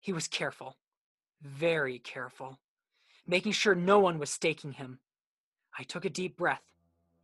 He 0.00 0.12
was 0.12 0.28
careful, 0.28 0.76
very 1.42 1.98
careful, 1.98 2.58
making 3.26 3.52
sure 3.52 3.74
no 3.74 3.98
one 3.98 4.18
was 4.18 4.30
staking 4.30 4.72
him. 4.72 5.00
I 5.76 5.82
took 5.82 6.04
a 6.04 6.10
deep 6.10 6.36
breath 6.36 6.62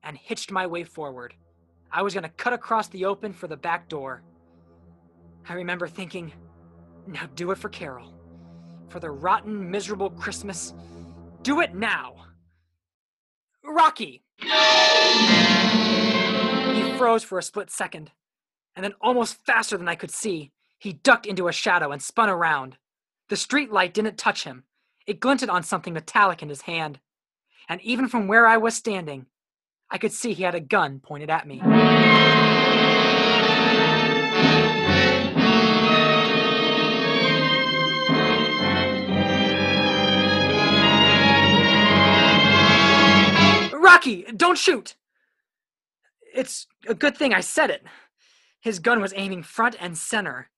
and 0.02 0.16
hitched 0.16 0.50
my 0.50 0.66
way 0.66 0.84
forward. 0.84 1.34
I 1.90 2.02
was 2.02 2.14
going 2.14 2.24
to 2.24 2.28
cut 2.30 2.52
across 2.52 2.88
the 2.88 3.04
open 3.04 3.32
for 3.32 3.46
the 3.46 3.56
back 3.56 3.88
door. 3.88 4.22
I 5.48 5.54
remember 5.54 5.86
thinking, 5.86 6.32
now 7.06 7.28
do 7.36 7.52
it 7.52 7.58
for 7.58 7.68
Carole. 7.68 8.12
For 8.88 9.00
the 9.00 9.10
rotten, 9.10 9.70
miserable 9.70 10.10
Christmas. 10.10 10.74
Do 11.42 11.60
it 11.60 11.74
now! 11.74 12.26
Rocky! 13.64 14.22
He 14.40 14.48
froze 16.98 17.24
for 17.24 17.38
a 17.38 17.42
split 17.42 17.70
second, 17.70 18.10
and 18.74 18.84
then 18.84 18.94
almost 19.00 19.44
faster 19.44 19.76
than 19.76 19.88
I 19.88 19.94
could 19.94 20.10
see, 20.10 20.52
he 20.78 20.92
ducked 20.92 21.26
into 21.26 21.48
a 21.48 21.52
shadow 21.52 21.92
and 21.92 22.02
spun 22.02 22.28
around. 22.28 22.76
The 23.28 23.36
street 23.36 23.72
light 23.72 23.94
didn't 23.94 24.18
touch 24.18 24.44
him. 24.44 24.64
It 25.06 25.20
glinted 25.20 25.48
on 25.48 25.62
something 25.62 25.92
metallic 25.94 26.42
in 26.42 26.48
his 26.48 26.62
hand. 26.62 27.00
and 27.68 27.80
even 27.82 28.08
from 28.08 28.28
where 28.28 28.46
I 28.46 28.56
was 28.56 28.74
standing, 28.74 29.26
I 29.90 29.98
could 29.98 30.12
see 30.12 30.32
he 30.32 30.42
had 30.44 30.54
a 30.54 30.60
gun 30.60 31.00
pointed 31.00 31.30
at 31.30 31.46
me. 31.46 31.60
Rocky, 43.96 44.26
don't 44.36 44.58
shoot! 44.58 44.94
It's 46.34 46.66
a 46.86 46.92
good 46.92 47.16
thing 47.16 47.32
I 47.32 47.40
said 47.40 47.70
it. 47.70 47.82
His 48.60 48.78
gun 48.78 49.00
was 49.00 49.14
aiming 49.16 49.42
front 49.42 49.74
and 49.80 49.96
center. 49.96 50.50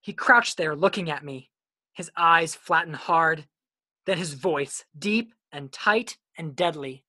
He 0.00 0.12
crouched 0.12 0.56
there 0.56 0.76
looking 0.76 1.10
at 1.10 1.24
me, 1.24 1.50
his 1.92 2.12
eyes 2.16 2.54
flattened 2.54 2.94
hard, 2.94 3.48
then 4.04 4.18
his 4.18 4.34
voice 4.34 4.84
deep 4.96 5.34
and 5.50 5.72
tight 5.72 6.16
and 6.38 6.54
deadly. 6.54 7.02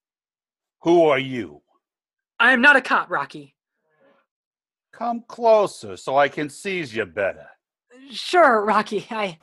Who 0.81 1.03
are 1.03 1.19
you? 1.19 1.61
I 2.39 2.53
am 2.53 2.61
not 2.61 2.75
a 2.75 2.81
cop, 2.81 3.11
Rocky. 3.11 3.53
Come 4.91 5.23
closer 5.27 5.95
so 5.95 6.17
I 6.17 6.27
can 6.27 6.49
seize 6.49 6.95
you 6.95 7.05
better. 7.05 7.49
Sure, 8.09 8.65
Rocky. 8.65 9.05
I 9.11 9.37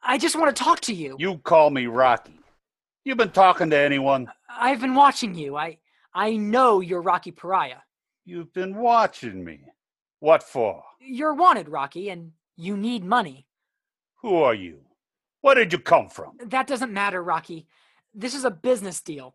I 0.00 0.16
just 0.16 0.36
want 0.36 0.54
to 0.54 0.62
talk 0.62 0.78
to 0.82 0.94
you. 0.94 1.16
You 1.18 1.38
call 1.38 1.70
me 1.70 1.86
Rocky. 1.86 2.38
You've 3.02 3.18
been 3.18 3.30
talking 3.30 3.70
to 3.70 3.76
anyone? 3.76 4.30
I've 4.58 4.80
been 4.80 4.94
watching 4.94 5.34
you. 5.34 5.56
I 5.56 5.78
I 6.14 6.36
know 6.36 6.80
you're 6.80 7.02
Rocky 7.02 7.30
Pariah. 7.30 7.82
You've 8.24 8.52
been 8.52 8.76
watching 8.76 9.44
me. 9.44 9.60
What 10.18 10.42
for? 10.42 10.82
You're 11.00 11.34
wanted, 11.34 11.68
Rocky, 11.68 12.10
and 12.10 12.32
you 12.56 12.76
need 12.76 13.04
money. 13.04 13.46
Who 14.22 14.36
are 14.36 14.54
you? 14.54 14.80
Where 15.40 15.54
did 15.54 15.72
you 15.72 15.78
come 15.78 16.08
from? 16.08 16.36
That 16.44 16.66
doesn't 16.66 16.92
matter, 16.92 17.22
Rocky. 17.22 17.66
This 18.14 18.34
is 18.34 18.44
a 18.44 18.50
business 18.50 19.00
deal. 19.00 19.34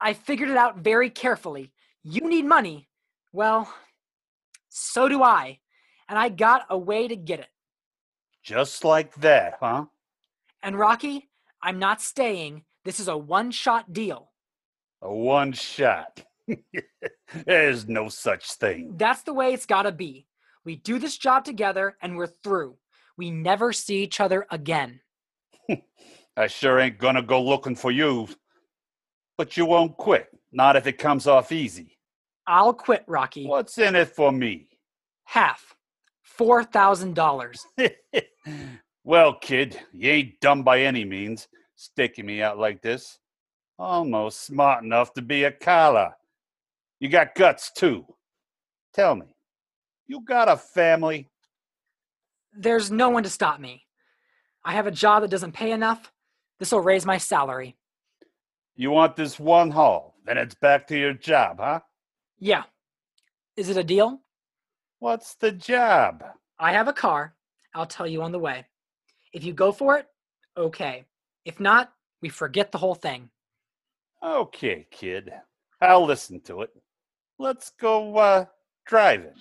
I 0.00 0.14
figured 0.14 0.48
it 0.48 0.56
out 0.56 0.78
very 0.78 1.10
carefully. 1.10 1.72
You 2.02 2.28
need 2.28 2.46
money. 2.46 2.88
Well, 3.32 3.72
so 4.68 5.08
do 5.08 5.22
I. 5.22 5.60
And 6.08 6.18
I 6.18 6.28
got 6.28 6.66
a 6.70 6.78
way 6.78 7.06
to 7.06 7.14
get 7.14 7.40
it. 7.40 7.48
Just 8.42 8.84
like 8.84 9.14
that, 9.16 9.58
huh? 9.60 9.84
And 10.62 10.78
Rocky, 10.78 11.28
I'm 11.62 11.78
not 11.78 12.00
staying. 12.00 12.64
This 12.84 12.98
is 12.98 13.08
a 13.08 13.16
one 13.16 13.50
shot 13.50 13.92
deal. 13.92 14.29
A 15.02 15.12
one 15.12 15.52
shot. 15.52 16.22
There's 17.46 17.88
no 17.88 18.08
such 18.08 18.52
thing. 18.54 18.94
That's 18.96 19.22
the 19.22 19.32
way 19.32 19.52
it's 19.52 19.66
gotta 19.66 19.92
be. 19.92 20.26
We 20.64 20.76
do 20.76 20.98
this 20.98 21.16
job 21.16 21.44
together 21.44 21.96
and 22.02 22.16
we're 22.16 22.26
through. 22.26 22.76
We 23.16 23.30
never 23.30 23.72
see 23.72 24.02
each 24.02 24.20
other 24.20 24.46
again. 24.50 25.00
I 26.36 26.46
sure 26.46 26.78
ain't 26.78 26.98
gonna 26.98 27.22
go 27.22 27.42
looking 27.42 27.76
for 27.76 27.90
you. 27.90 28.28
But 29.38 29.56
you 29.56 29.64
won't 29.66 29.96
quit. 29.96 30.28
Not 30.52 30.76
if 30.76 30.86
it 30.86 30.98
comes 30.98 31.26
off 31.26 31.52
easy. 31.52 31.96
I'll 32.46 32.74
quit, 32.74 33.04
Rocky. 33.06 33.46
What's 33.46 33.78
in 33.78 33.94
it 33.94 34.08
for 34.08 34.32
me? 34.32 34.68
Half. 35.24 35.74
$4,000. 36.38 37.58
well, 39.04 39.34
kid, 39.34 39.78
you 39.92 40.10
ain't 40.10 40.40
dumb 40.40 40.62
by 40.62 40.80
any 40.80 41.04
means, 41.04 41.48
sticking 41.76 42.26
me 42.26 42.42
out 42.42 42.58
like 42.58 42.82
this. 42.82 43.18
Almost 43.80 44.44
smart 44.44 44.84
enough 44.84 45.14
to 45.14 45.22
be 45.22 45.44
a 45.44 45.50
collar. 45.50 46.12
You 46.98 47.08
got 47.08 47.34
guts, 47.34 47.72
too. 47.74 48.04
Tell 48.92 49.14
me, 49.14 49.24
you 50.06 50.20
got 50.20 50.50
a 50.50 50.58
family? 50.58 51.30
There's 52.52 52.90
no 52.90 53.08
one 53.08 53.22
to 53.22 53.30
stop 53.30 53.58
me. 53.58 53.86
I 54.66 54.72
have 54.74 54.86
a 54.86 54.90
job 54.90 55.22
that 55.22 55.30
doesn't 55.30 55.52
pay 55.52 55.72
enough. 55.72 56.12
This 56.58 56.72
will 56.72 56.82
raise 56.82 57.06
my 57.06 57.16
salary. 57.16 57.74
You 58.76 58.90
want 58.90 59.16
this 59.16 59.40
one 59.40 59.70
haul, 59.70 60.14
then 60.26 60.36
it's 60.36 60.54
back 60.54 60.86
to 60.88 60.98
your 60.98 61.14
job, 61.14 61.56
huh? 61.58 61.80
Yeah. 62.38 62.64
Is 63.56 63.70
it 63.70 63.78
a 63.78 63.84
deal? 63.84 64.20
What's 64.98 65.36
the 65.36 65.52
job? 65.52 66.22
I 66.58 66.72
have 66.72 66.88
a 66.88 66.92
car. 66.92 67.34
I'll 67.74 67.86
tell 67.86 68.06
you 68.06 68.20
on 68.20 68.32
the 68.32 68.38
way. 68.38 68.66
If 69.32 69.42
you 69.42 69.54
go 69.54 69.72
for 69.72 69.96
it, 69.96 70.06
okay. 70.54 71.04
If 71.46 71.60
not, 71.60 71.94
we 72.20 72.28
forget 72.28 72.72
the 72.72 72.78
whole 72.78 72.94
thing. 72.94 73.30
Okay, 74.22 74.86
kid. 74.90 75.32
I'll 75.80 76.04
listen 76.04 76.40
to 76.42 76.60
it. 76.60 76.70
Let's 77.38 77.70
go 77.80 78.16
uh 78.16 78.44
driving. 78.86 79.32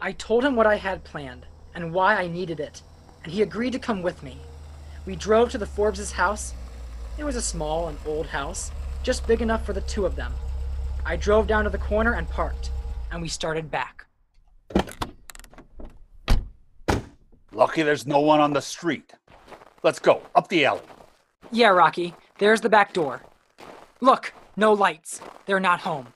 I 0.00 0.14
told 0.16 0.42
him 0.42 0.56
what 0.56 0.66
I 0.66 0.76
had 0.76 1.04
planned 1.04 1.44
and 1.74 1.92
why 1.92 2.16
I 2.16 2.28
needed 2.28 2.60
it, 2.60 2.82
and 3.22 3.32
he 3.32 3.42
agreed 3.42 3.72
to 3.74 3.78
come 3.78 4.00
with 4.00 4.22
me. 4.22 4.38
We 5.04 5.16
drove 5.16 5.50
to 5.50 5.58
the 5.58 5.66
Forbes' 5.66 6.12
house. 6.12 6.54
It 7.18 7.24
was 7.24 7.36
a 7.36 7.42
small 7.42 7.88
and 7.88 7.98
old 8.06 8.26
house, 8.26 8.70
just 9.02 9.26
big 9.26 9.42
enough 9.42 9.66
for 9.66 9.74
the 9.74 9.82
two 9.82 10.06
of 10.06 10.16
them. 10.16 10.32
I 11.04 11.16
drove 11.16 11.46
down 11.46 11.64
to 11.64 11.70
the 11.70 11.76
corner 11.76 12.14
and 12.14 12.26
parked, 12.28 12.70
and 13.12 13.20
we 13.20 13.28
started 13.28 13.70
back. 13.70 14.06
Lucky 17.52 17.82
there's 17.82 18.06
no 18.06 18.20
one 18.20 18.40
on 18.40 18.52
the 18.54 18.62
street. 18.62 19.12
Let's 19.82 19.98
go, 19.98 20.22
up 20.34 20.48
the 20.48 20.64
alley. 20.64 20.82
Yeah, 21.50 21.68
Rocky, 21.68 22.14
there's 22.38 22.60
the 22.60 22.68
back 22.68 22.92
door. 22.92 23.22
Look, 24.00 24.32
no 24.56 24.72
lights. 24.72 25.20
They're 25.46 25.60
not 25.60 25.80
home. 25.80 26.08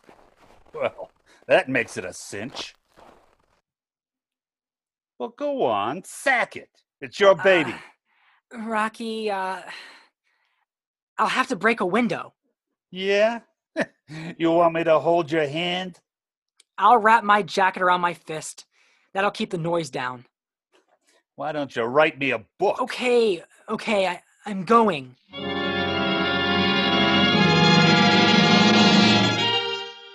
Well, 0.75 1.11
that 1.47 1.69
makes 1.69 1.97
it 1.97 2.05
a 2.05 2.13
cinch. 2.13 2.75
Well, 5.19 5.35
go 5.37 5.65
on, 5.65 6.03
sack 6.05 6.57
it. 6.57 6.69
It's 7.01 7.21
your 7.21 7.35
baby. 7.35 7.75
Uh, 8.55 8.59
Rocky, 8.63 9.31
uh. 9.31 9.61
I'll 11.19 11.27
have 11.29 11.49
to 11.49 11.57
break 11.57 11.81
a 11.81 11.87
window. 11.87 12.35
yeah? 12.91 13.41
you 14.39 14.51
want 14.51 14.75
me 14.75 14.85
to 14.85 14.99
hold 14.99 15.31
your 15.31 15.47
hand? 15.47 16.01
I'll 16.79 16.99
wrap 16.99 17.23
my 17.23 17.43
jacket 17.43 17.83
around 17.83 18.01
my 18.01 18.15
fist. 18.15 18.67
That'll 19.15 19.31
keep 19.31 19.51
the 19.51 19.59
noise 19.59 19.89
down. 19.91 20.25
Why 21.37 21.53
don't 21.53 21.75
you 21.75 21.85
write 21.85 22.19
me 22.19 22.33
a 22.33 22.45
book? 22.59 22.81
Okay, 22.81 23.43
okay, 23.73 24.07
I, 24.07 24.23
I'm 24.45 24.65
going. 24.65 25.17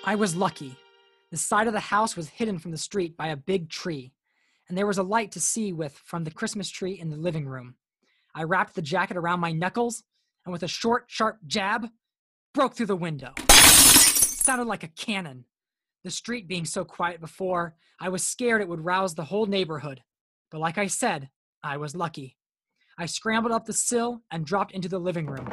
I 0.05 0.15
was 0.15 0.35
lucky. 0.35 0.75
The 1.31 1.37
side 1.37 1.65
of 1.65 1.73
the 1.73 1.79
house 1.79 2.15
was 2.15 2.29
hidden 2.29 2.59
from 2.59 2.71
the 2.71 2.77
street 2.77 3.17
by 3.17 3.27
a 3.27 3.35
big 3.35 3.69
tree, 3.69 4.13
and 4.69 4.77
there 4.77 4.85
was 4.85 4.99
a 4.99 5.03
light 5.03 5.31
to 5.31 5.39
see 5.39 5.73
with 5.73 5.93
from 6.05 6.23
the 6.23 6.31
Christmas 6.31 6.69
tree 6.69 6.99
in 6.99 7.09
the 7.09 7.17
living 7.17 7.47
room. 7.47 7.75
I 8.35 8.43
wrapped 8.43 8.75
the 8.75 8.81
jacket 8.81 9.17
around 9.17 9.39
my 9.39 9.51
knuckles, 9.51 10.03
and 10.45 10.53
with 10.53 10.61
a 10.61 10.67
short, 10.67 11.05
sharp 11.07 11.39
jab, 11.47 11.87
broke 12.53 12.75
through 12.75 12.85
the 12.85 12.95
window. 12.95 13.33
Sounded 13.49 14.67
like 14.67 14.83
a 14.83 14.89
cannon. 14.89 15.45
The 16.03 16.11
street 16.11 16.47
being 16.47 16.63
so 16.63 16.85
quiet 16.85 17.19
before, 17.19 17.75
I 17.99 18.09
was 18.09 18.23
scared 18.23 18.61
it 18.61 18.69
would 18.69 18.85
rouse 18.85 19.15
the 19.15 19.25
whole 19.25 19.47
neighborhood. 19.47 20.03
But 20.51 20.61
like 20.61 20.77
I 20.77 20.87
said, 20.87 21.29
I 21.63 21.77
was 21.77 21.95
lucky. 21.95 22.37
I 22.99 23.05
scrambled 23.05 23.53
up 23.53 23.65
the 23.65 23.73
sill 23.73 24.23
and 24.31 24.43
dropped 24.43 24.71
into 24.71 24.89
the 24.89 24.97
living 24.97 25.27
room. 25.27 25.47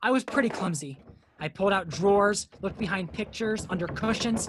I 0.00 0.12
was 0.12 0.22
pretty 0.22 0.48
clumsy. 0.48 1.00
I 1.40 1.48
pulled 1.48 1.72
out 1.72 1.88
drawers, 1.88 2.46
looked 2.62 2.78
behind 2.78 3.12
pictures, 3.12 3.66
under 3.68 3.88
cushions. 3.88 4.48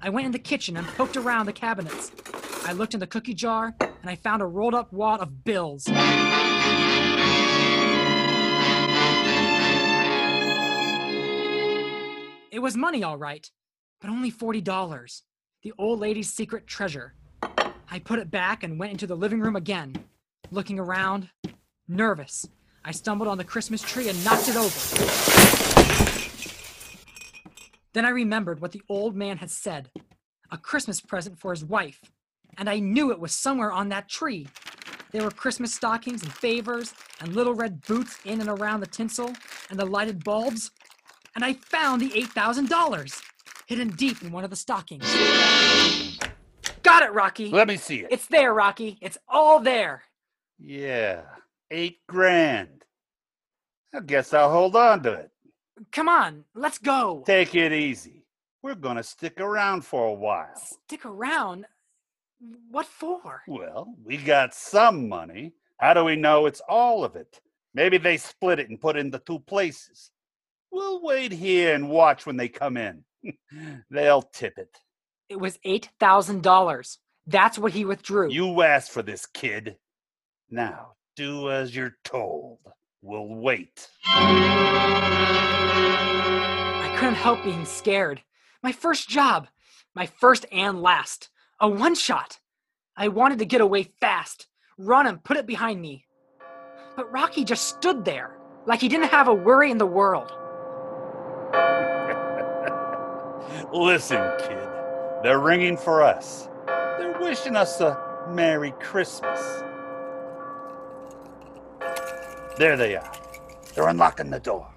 I 0.00 0.08
went 0.08 0.24
in 0.24 0.32
the 0.32 0.38
kitchen 0.38 0.78
and 0.78 0.86
poked 0.86 1.18
around 1.18 1.44
the 1.44 1.52
cabinets. 1.52 2.12
I 2.64 2.72
looked 2.72 2.94
in 2.94 3.00
the 3.00 3.06
cookie 3.06 3.34
jar 3.34 3.74
and 3.78 4.08
I 4.08 4.14
found 4.14 4.40
a 4.40 4.46
rolled 4.46 4.74
up 4.74 4.90
wad 4.90 5.20
of 5.20 5.44
bills. 5.44 5.86
It 12.50 12.60
was 12.62 12.74
money, 12.74 13.02
all 13.02 13.18
right, 13.18 13.50
but 14.00 14.08
only 14.08 14.32
$40. 14.32 15.22
The 15.62 15.74
old 15.76 16.00
lady's 16.00 16.32
secret 16.32 16.66
treasure. 16.66 17.12
I 17.90 17.98
put 17.98 18.18
it 18.18 18.30
back 18.30 18.62
and 18.62 18.78
went 18.78 18.92
into 18.92 19.06
the 19.06 19.14
living 19.14 19.40
room 19.40 19.56
again, 19.56 19.94
looking 20.52 20.78
around, 20.78 21.28
nervous. 21.88 22.46
I 22.84 22.92
stumbled 22.92 23.28
on 23.28 23.38
the 23.38 23.44
Christmas 23.44 23.80
tree 23.80 24.08
and 24.08 24.24
knocked 24.24 24.48
it 24.48 24.56
over. 24.56 24.78
Then 27.94 28.04
I 28.04 28.10
remembered 28.10 28.60
what 28.60 28.72
the 28.72 28.82
old 28.88 29.16
man 29.16 29.38
had 29.38 29.50
said 29.50 29.90
a 30.50 30.58
Christmas 30.58 31.00
present 31.00 31.38
for 31.38 31.50
his 31.50 31.64
wife, 31.64 32.00
and 32.58 32.68
I 32.68 32.78
knew 32.78 33.10
it 33.10 33.18
was 33.18 33.34
somewhere 33.34 33.72
on 33.72 33.88
that 33.88 34.08
tree. 34.08 34.46
There 35.10 35.22
were 35.22 35.30
Christmas 35.30 35.74
stockings 35.74 36.22
and 36.22 36.30
favors 36.32 36.92
and 37.20 37.34
little 37.34 37.54
red 37.54 37.80
boots 37.86 38.18
in 38.26 38.40
and 38.40 38.50
around 38.50 38.80
the 38.80 38.86
tinsel 38.86 39.32
and 39.70 39.78
the 39.78 39.86
lighted 39.86 40.22
bulbs, 40.24 40.70
and 41.34 41.42
I 41.42 41.54
found 41.54 42.02
the 42.02 42.10
$8,000 42.10 43.22
hidden 43.66 43.88
deep 43.90 44.22
in 44.22 44.30
one 44.30 44.44
of 44.44 44.50
the 44.50 44.56
stockings. 44.56 45.10
Got 46.82 47.04
it, 47.04 47.12
Rocky. 47.12 47.48
Let 47.48 47.68
me 47.68 47.78
see 47.78 48.00
it. 48.00 48.08
It's 48.10 48.26
there, 48.26 48.52
Rocky. 48.52 48.98
It's 49.00 49.16
all 49.28 49.60
there. 49.60 50.02
Yeah, 50.64 51.22
eight 51.72 51.98
grand. 52.08 52.84
I 53.92 54.00
guess 54.00 54.32
I'll 54.32 54.50
hold 54.50 54.76
on 54.76 55.02
to 55.02 55.12
it. 55.12 55.30
Come 55.90 56.08
on, 56.08 56.44
let's 56.54 56.78
go. 56.78 57.24
Take 57.26 57.54
it 57.56 57.72
easy. 57.72 58.24
We're 58.62 58.76
gonna 58.76 59.02
stick 59.02 59.40
around 59.40 59.84
for 59.84 60.06
a 60.06 60.12
while. 60.12 60.54
Stick 60.54 61.04
around. 61.04 61.66
What 62.70 62.86
for? 62.86 63.42
Well, 63.48 63.94
we 64.04 64.16
got 64.16 64.54
some 64.54 65.08
money. 65.08 65.52
How 65.78 65.94
do 65.94 66.04
we 66.04 66.14
know 66.14 66.46
it's 66.46 66.62
all 66.68 67.04
of 67.04 67.16
it? 67.16 67.40
Maybe 67.74 67.98
they 67.98 68.16
split 68.16 68.60
it 68.60 68.68
and 68.68 68.80
put 68.80 68.96
it 68.96 69.00
into 69.00 69.18
two 69.18 69.40
places. 69.40 70.12
We'll 70.70 71.02
wait 71.02 71.32
here 71.32 71.74
and 71.74 71.90
watch 71.90 72.24
when 72.24 72.36
they 72.36 72.48
come 72.48 72.76
in. 72.76 73.04
They'll 73.90 74.22
tip 74.22 74.58
it. 74.58 74.78
It 75.28 75.40
was 75.40 75.58
$8,000. 75.66 76.98
That's 77.26 77.58
what 77.58 77.72
he 77.72 77.84
withdrew. 77.84 78.30
You 78.30 78.62
asked 78.62 78.92
for 78.92 79.02
this, 79.02 79.26
kid. 79.26 79.76
Now, 80.54 80.96
do 81.16 81.50
as 81.50 81.74
you're 81.74 81.96
told. 82.04 82.58
We'll 83.00 83.26
wait. 83.26 83.88
I 84.04 85.48
couldn't 86.98 87.14
help 87.14 87.42
being 87.42 87.64
scared. 87.64 88.20
My 88.62 88.70
first 88.70 89.08
job. 89.08 89.48
My 89.94 90.04
first 90.04 90.44
and 90.52 90.82
last. 90.82 91.30
A 91.58 91.70
one 91.70 91.94
shot. 91.94 92.38
I 92.94 93.08
wanted 93.08 93.38
to 93.38 93.46
get 93.46 93.62
away 93.62 93.94
fast, 93.98 94.46
run 94.76 95.06
and 95.06 95.24
put 95.24 95.38
it 95.38 95.46
behind 95.46 95.80
me. 95.80 96.04
But 96.96 97.10
Rocky 97.10 97.44
just 97.44 97.68
stood 97.68 98.04
there, 98.04 98.36
like 98.66 98.82
he 98.82 98.90
didn't 98.90 99.08
have 99.08 99.28
a 99.28 99.34
worry 99.34 99.70
in 99.70 99.78
the 99.78 99.86
world. 99.86 100.30
Listen, 103.72 104.20
kid. 104.38 104.68
They're 105.22 105.40
ringing 105.40 105.78
for 105.78 106.02
us. 106.02 106.50
They're 106.66 107.16
wishing 107.18 107.56
us 107.56 107.80
a 107.80 108.26
Merry 108.28 108.72
Christmas. 108.72 109.62
There 112.56 112.76
they 112.76 112.96
are. 112.96 113.12
They're 113.74 113.88
unlocking 113.88 114.30
the 114.30 114.40
door. 114.40 114.68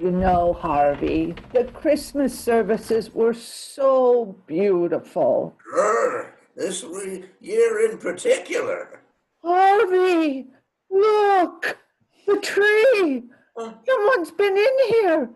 You 0.00 0.10
know, 0.10 0.54
Harvey, 0.54 1.34
the 1.52 1.64
Christmas 1.64 2.36
services 2.36 3.14
were 3.14 3.34
so 3.34 4.36
beautiful. 4.46 5.56
Sure, 5.72 6.34
this 6.56 6.82
re- 6.82 7.24
year 7.40 7.88
in 7.88 7.98
particular. 7.98 9.00
Harvey, 9.44 10.48
look! 10.90 11.78
The 12.26 12.36
tree! 12.38 13.22
Huh? 13.56 13.74
Someone's 13.88 14.32
been 14.32 14.56
in 14.56 14.78
here! 14.88 15.30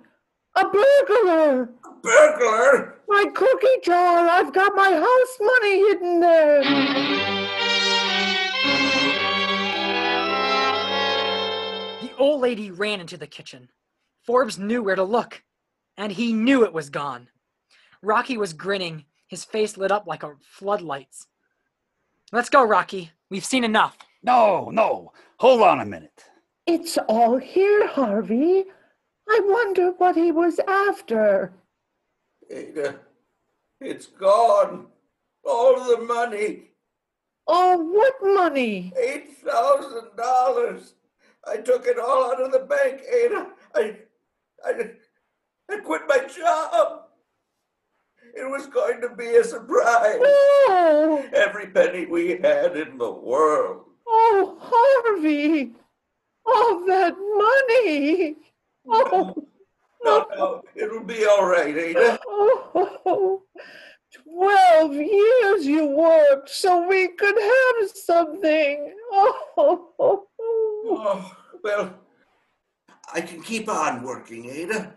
A 0.57 0.64
burglar! 0.64 1.62
A 1.62 1.90
Burglar? 2.03 2.94
My 3.09 3.27
cookie 3.35 3.81
jar! 3.85 4.29
I've 4.29 4.53
got 4.53 4.75
my 4.75 4.90
house 4.90 5.38
money 5.40 5.79
hidden 5.88 6.20
there! 6.20 7.65
Old 12.16 12.40
lady 12.40 12.70
ran 12.70 13.00
into 13.00 13.16
the 13.16 13.26
kitchen. 13.26 13.68
Forbes 14.24 14.59
knew 14.59 14.83
where 14.83 14.96
to 14.96 15.05
look, 15.05 15.42
and 15.96 16.12
he 16.12 16.33
knew 16.33 16.64
it 16.64 16.72
was 16.72 16.90
gone. 16.90 17.29
Rocky 18.02 18.37
was 18.37 18.52
grinning, 18.52 19.05
his 19.29 19.44
face 19.44 19.76
lit 19.76 19.92
up 19.92 20.07
like 20.07 20.22
a 20.22 20.35
floodlights. 20.42 21.26
Let's 22.33 22.50
go, 22.50 22.64
Rocky. 22.64 23.12
We've 23.31 23.44
seen 23.44 23.64
enough. 23.64 23.96
No, 24.22 24.70
no. 24.70 25.12
Hold 25.38 25.62
on 25.62 25.81
a 25.81 25.87
minute. 25.87 26.24
It's 26.66 26.98
all 27.09 27.37
here, 27.37 27.87
Harvey. 27.87 28.64
I 29.29 29.40
wonder 29.44 29.92
what 29.98 30.16
he 30.16 30.33
was 30.33 30.59
after. 30.66 31.52
Ada, 32.50 32.96
it's 33.81 34.07
gone. 34.07 34.87
All 35.44 35.85
the 35.85 35.98
money. 35.98 36.70
Oh, 37.46 37.76
what 37.76 38.14
money? 38.22 38.92
Eight 39.00 39.37
thousand 39.38 40.16
dollars. 40.16 40.94
I 41.48 41.59
took 41.59 41.87
it 41.87 41.98
all 41.98 42.32
out 42.32 42.40
of 42.42 42.52
the 42.52 42.61
bank, 42.61 43.02
Ada. 43.12 43.46
I, 43.74 43.96
I, 44.64 44.90
I 45.70 45.76
quit 45.78 46.02
my 46.09 46.18
job. 46.26 47.02
It 48.35 48.48
was 48.50 48.66
going 48.66 49.00
to 49.00 49.11
be 49.11 49.37
a 49.37 49.44
surprise. 49.44 50.18
Oh, 50.20 51.24
Every 51.32 51.68
penny 51.68 52.06
we 52.06 52.32
had 52.42 52.76
in 52.76 52.98
the 52.98 53.11
world. 53.11 53.85
oh, 54.06 54.56
Harvey. 54.61 55.72
All 56.44 56.85
that 56.87 57.14
money. 57.16 58.37
Oh, 58.88 59.35
No, 60.04 60.26
no, 60.37 60.62
it'll 60.76 61.02
be 61.02 61.24
all 61.26 61.46
right, 61.46 61.76
Ada. 61.76 62.18
oh, 62.26 63.42
12 64.24 64.92
years 64.94 65.66
you 65.66 65.87
worked 65.87 66.48
so 66.50 66.87
we 66.87 67.09
could 67.09 67.37
have 67.37 67.90
something. 67.90 68.94
Oh, 69.12 70.26
Oh, 70.88 71.37
well, 71.62 71.94
I 73.12 73.20
can 73.20 73.42
keep 73.42 73.68
on 73.68 74.03
working, 74.03 74.46
Ada. 74.49 74.94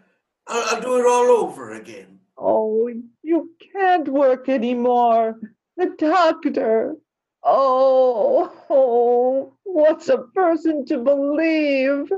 I'll, 0.47 0.75
I'll 0.75 0.82
do 0.82 0.99
it 0.99 1.06
all 1.06 1.30
over 1.43 1.73
again. 1.73 2.19
oh, 2.38 2.89
you 3.23 3.52
can't 3.73 4.08
work 4.08 4.49
anymore. 4.49 5.39
The 5.78 5.95
doctor. 5.97 6.95
Oh, 7.43 8.52
oh, 8.69 9.58
what's 9.63 10.10
a 10.10 10.19
person 10.36 10.86
to 10.86 10.97
believe? 10.99 12.12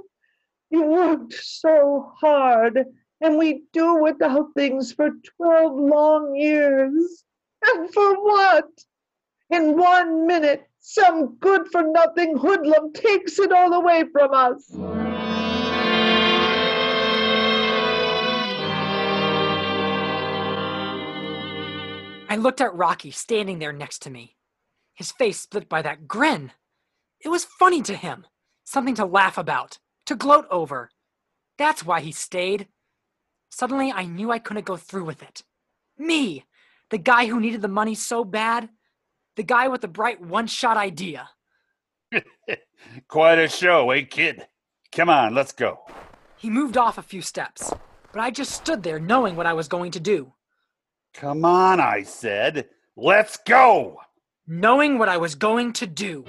You 0.69 0.83
worked 0.83 1.33
so 1.33 2.11
hard, 2.19 2.85
and 3.21 3.37
we 3.37 3.63
do 3.73 3.95
without 4.01 4.53
things 4.55 4.93
for 4.93 5.09
12 5.37 5.73
long 5.75 6.35
years. 6.35 7.23
And 7.63 7.93
for 7.93 8.15
what? 8.23 8.69
In 9.49 9.77
one 9.77 10.25
minute, 10.25 10.63
some 10.81 11.35
good 11.35 11.67
for 11.71 11.83
nothing 11.83 12.35
hoodlum 12.35 12.91
takes 12.91 13.37
it 13.37 13.51
all 13.51 13.73
away 13.73 14.03
from 14.11 14.33
us. 14.33 14.71
I 22.27 22.35
looked 22.37 22.61
at 22.61 22.73
Rocky 22.73 23.11
standing 23.11 23.59
there 23.59 23.73
next 23.73 23.99
to 24.03 24.09
me, 24.09 24.35
his 24.95 25.11
face 25.11 25.39
split 25.39 25.69
by 25.69 25.83
that 25.83 26.07
grin. 26.07 26.51
It 27.23 27.29
was 27.29 27.45
funny 27.45 27.83
to 27.83 27.95
him, 27.95 28.25
something 28.63 28.95
to 28.95 29.05
laugh 29.05 29.37
about, 29.37 29.77
to 30.07 30.15
gloat 30.15 30.47
over. 30.49 30.89
That's 31.59 31.85
why 31.85 32.01
he 32.01 32.11
stayed. 32.11 32.67
Suddenly, 33.51 33.91
I 33.91 34.05
knew 34.05 34.31
I 34.31 34.39
couldn't 34.39 34.65
go 34.65 34.77
through 34.77 35.05
with 35.05 35.21
it. 35.21 35.43
Me, 35.97 36.45
the 36.89 36.97
guy 36.97 37.27
who 37.27 37.39
needed 37.39 37.61
the 37.61 37.67
money 37.67 37.93
so 37.93 38.23
bad, 38.23 38.69
the 39.35 39.43
guy 39.43 39.67
with 39.67 39.81
the 39.81 39.87
bright 39.87 40.21
one 40.21 40.47
shot 40.47 40.77
idea. 40.77 41.29
Quite 43.07 43.39
a 43.39 43.47
show, 43.47 43.91
eh, 43.91 44.01
kid? 44.03 44.47
Come 44.91 45.09
on, 45.09 45.33
let's 45.33 45.51
go. 45.53 45.79
He 46.37 46.49
moved 46.49 46.77
off 46.77 46.97
a 46.97 47.03
few 47.03 47.21
steps, 47.21 47.71
but 48.11 48.19
I 48.19 48.31
just 48.31 48.51
stood 48.51 48.83
there 48.83 48.99
knowing 48.99 49.35
what 49.35 49.45
I 49.45 49.53
was 49.53 49.67
going 49.67 49.91
to 49.91 49.99
do. 49.99 50.33
Come 51.13 51.45
on, 51.45 51.79
I 51.79 52.03
said. 52.03 52.67
Let's 52.95 53.37
go. 53.37 53.97
knowing 54.47 54.97
what 54.97 55.07
I 55.09 55.17
was 55.17 55.35
going 55.35 55.71
to 55.73 55.87
do. 55.87 56.25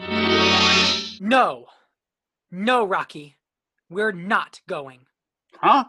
No. 1.21 1.67
No, 2.51 2.85
Rocky. 2.87 3.37
We're 3.91 4.13
not 4.13 4.61
going. 4.69 5.07
Huh? 5.57 5.85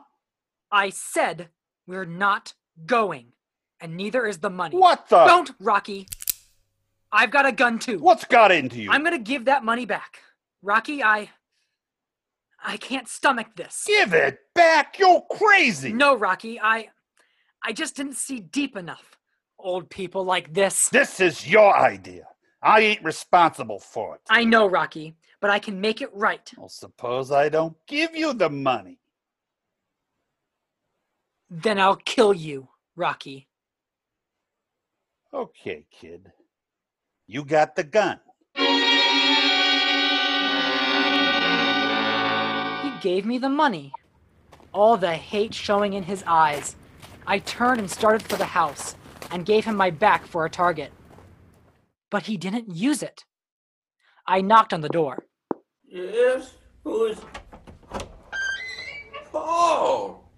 I 0.71 0.89
said 0.89 1.49
we're 1.85 2.05
not 2.05 2.53
going. 2.85 3.33
And 3.79 3.95
neither 3.97 4.25
is 4.25 4.39
the 4.39 4.49
money. 4.49 4.77
What 4.77 5.09
the? 5.09 5.25
Don't, 5.25 5.51
Rocky. 5.59 6.07
I've 7.13 7.29
got 7.29 7.45
a 7.45 7.51
gun 7.51 7.77
too. 7.77 7.99
What's 7.99 8.25
got 8.25 8.51
into 8.51 8.81
you? 8.81 8.91
I'm 8.91 9.05
to 9.05 9.19
give 9.19 9.45
that 9.45 9.63
money 9.63 9.85
back. 9.85 10.19
Rocky, 10.63 11.03
I. 11.03 11.29
I 12.65 12.77
can't 12.77 13.07
stomach 13.07 13.47
this. 13.55 13.83
Give 13.85 14.13
it 14.13 14.39
back. 14.55 14.97
You're 14.97 15.21
crazy. 15.31 15.93
No, 15.93 16.15
Rocky, 16.15 16.59
I. 16.59 16.89
I 17.63 17.71
just 17.71 17.95
didn't 17.95 18.15
see 18.15 18.39
deep 18.39 18.75
enough. 18.75 19.17
Old 19.59 19.89
people 19.89 20.25
like 20.25 20.53
this. 20.53 20.89
This 20.89 21.19
is 21.19 21.47
your 21.47 21.77
idea. 21.77 22.27
I 22.61 22.79
ain't 22.79 23.03
responsible 23.03 23.79
for 23.79 24.15
it. 24.15 24.21
I 24.29 24.43
know, 24.43 24.67
Rocky, 24.67 25.15
but 25.39 25.51
I 25.51 25.59
can 25.59 25.79
make 25.79 26.01
it 26.01 26.09
right. 26.13 26.49
Well, 26.57 26.69
suppose 26.69 27.31
I 27.31 27.49
don't 27.49 27.75
give 27.87 28.15
you 28.15 28.33
the 28.33 28.49
money. 28.49 28.99
Then 31.49 31.77
I'll 31.79 31.97
kill 31.97 32.33
you, 32.33 32.69
Rocky. 32.95 33.47
Okay, 35.33 35.85
kid. 35.91 36.31
You 37.25 37.45
got 37.45 37.77
the 37.77 37.85
gun. 37.85 38.19
He 42.83 42.91
gave 43.01 43.25
me 43.25 43.37
the 43.37 43.49
money. 43.49 43.93
All 44.73 44.97
the 44.97 45.13
hate 45.13 45.53
showing 45.53 45.93
in 45.93 46.03
his 46.03 46.23
eyes. 46.27 46.75
I 47.25 47.39
turned 47.39 47.79
and 47.79 47.89
started 47.89 48.23
for 48.23 48.35
the 48.35 48.45
house 48.45 48.95
and 49.31 49.45
gave 49.45 49.63
him 49.63 49.77
my 49.77 49.89
back 49.89 50.25
for 50.27 50.45
a 50.45 50.49
target. 50.49 50.91
But 52.11 52.23
he 52.23 52.35
didn't 52.35 52.75
use 52.75 53.01
it. 53.01 53.23
I 54.27 54.41
knocked 54.41 54.73
on 54.73 54.81
the 54.81 54.89
door. 54.89 55.23
Yes? 55.85 56.55
Who 56.83 57.05
is. 57.05 57.21
Paul! 59.31 60.29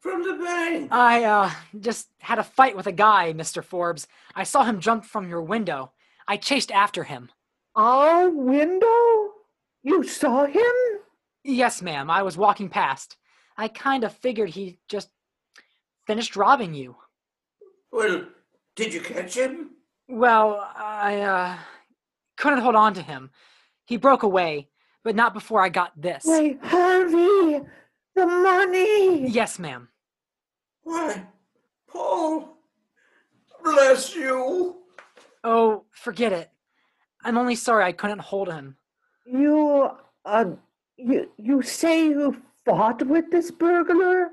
From 0.00 0.24
the 0.24 0.44
bank! 0.44 0.92
I, 0.92 1.24
uh, 1.24 1.50
just 1.78 2.08
had 2.18 2.38
a 2.38 2.44
fight 2.44 2.76
with 2.76 2.86
a 2.86 2.92
guy, 2.92 3.32
Mr. 3.32 3.62
Forbes. 3.62 4.08
I 4.34 4.42
saw 4.42 4.64
him 4.64 4.80
jump 4.80 5.04
from 5.04 5.28
your 5.28 5.42
window. 5.42 5.92
I 6.28 6.36
chased 6.36 6.72
after 6.72 7.04
him. 7.04 7.30
Our 7.74 8.30
window? 8.30 9.32
You 9.82 10.02
saw 10.02 10.46
him? 10.46 10.72
Yes, 11.44 11.80
ma'am, 11.80 12.10
I 12.10 12.22
was 12.22 12.36
walking 12.36 12.68
past. 12.68 13.16
I 13.56 13.68
kind 13.68 14.02
of 14.02 14.12
figured 14.12 14.50
he 14.50 14.78
just 14.88 15.10
finished 16.06 16.36
robbing 16.36 16.74
you. 16.74 16.96
Well, 17.92 18.26
did 18.74 18.92
you 18.92 19.00
catch 19.00 19.36
him? 19.36 19.70
Well, 20.08 20.68
I, 20.76 21.20
uh, 21.20 21.56
couldn't 22.36 22.60
hold 22.60 22.74
on 22.74 22.94
to 22.94 23.02
him. 23.02 23.30
He 23.86 23.96
broke 23.96 24.22
away, 24.24 24.68
but 25.04 25.14
not 25.14 25.34
before 25.34 25.62
I 25.62 25.68
got 25.68 25.92
this. 26.00 26.24
Wait, 26.26 26.58
Harvey, 26.62 27.60
the 28.14 28.26
money. 28.26 29.28
Yes, 29.28 29.58
ma'am. 29.58 29.88
Why, 30.82 31.26
Paul, 31.88 32.58
bless 33.62 34.14
you. 34.14 34.76
Oh, 35.48 35.84
forget 35.92 36.32
it. 36.32 36.50
I'm 37.24 37.38
only 37.38 37.54
sorry 37.54 37.84
I 37.84 37.92
couldn't 37.92 38.18
hold 38.18 38.48
him. 38.52 38.76
You, 39.24 39.90
uh, 40.24 40.46
you, 40.96 41.30
you 41.38 41.62
say 41.62 42.08
you 42.08 42.42
fought 42.64 43.06
with 43.06 43.30
this 43.30 43.52
burglar? 43.52 44.30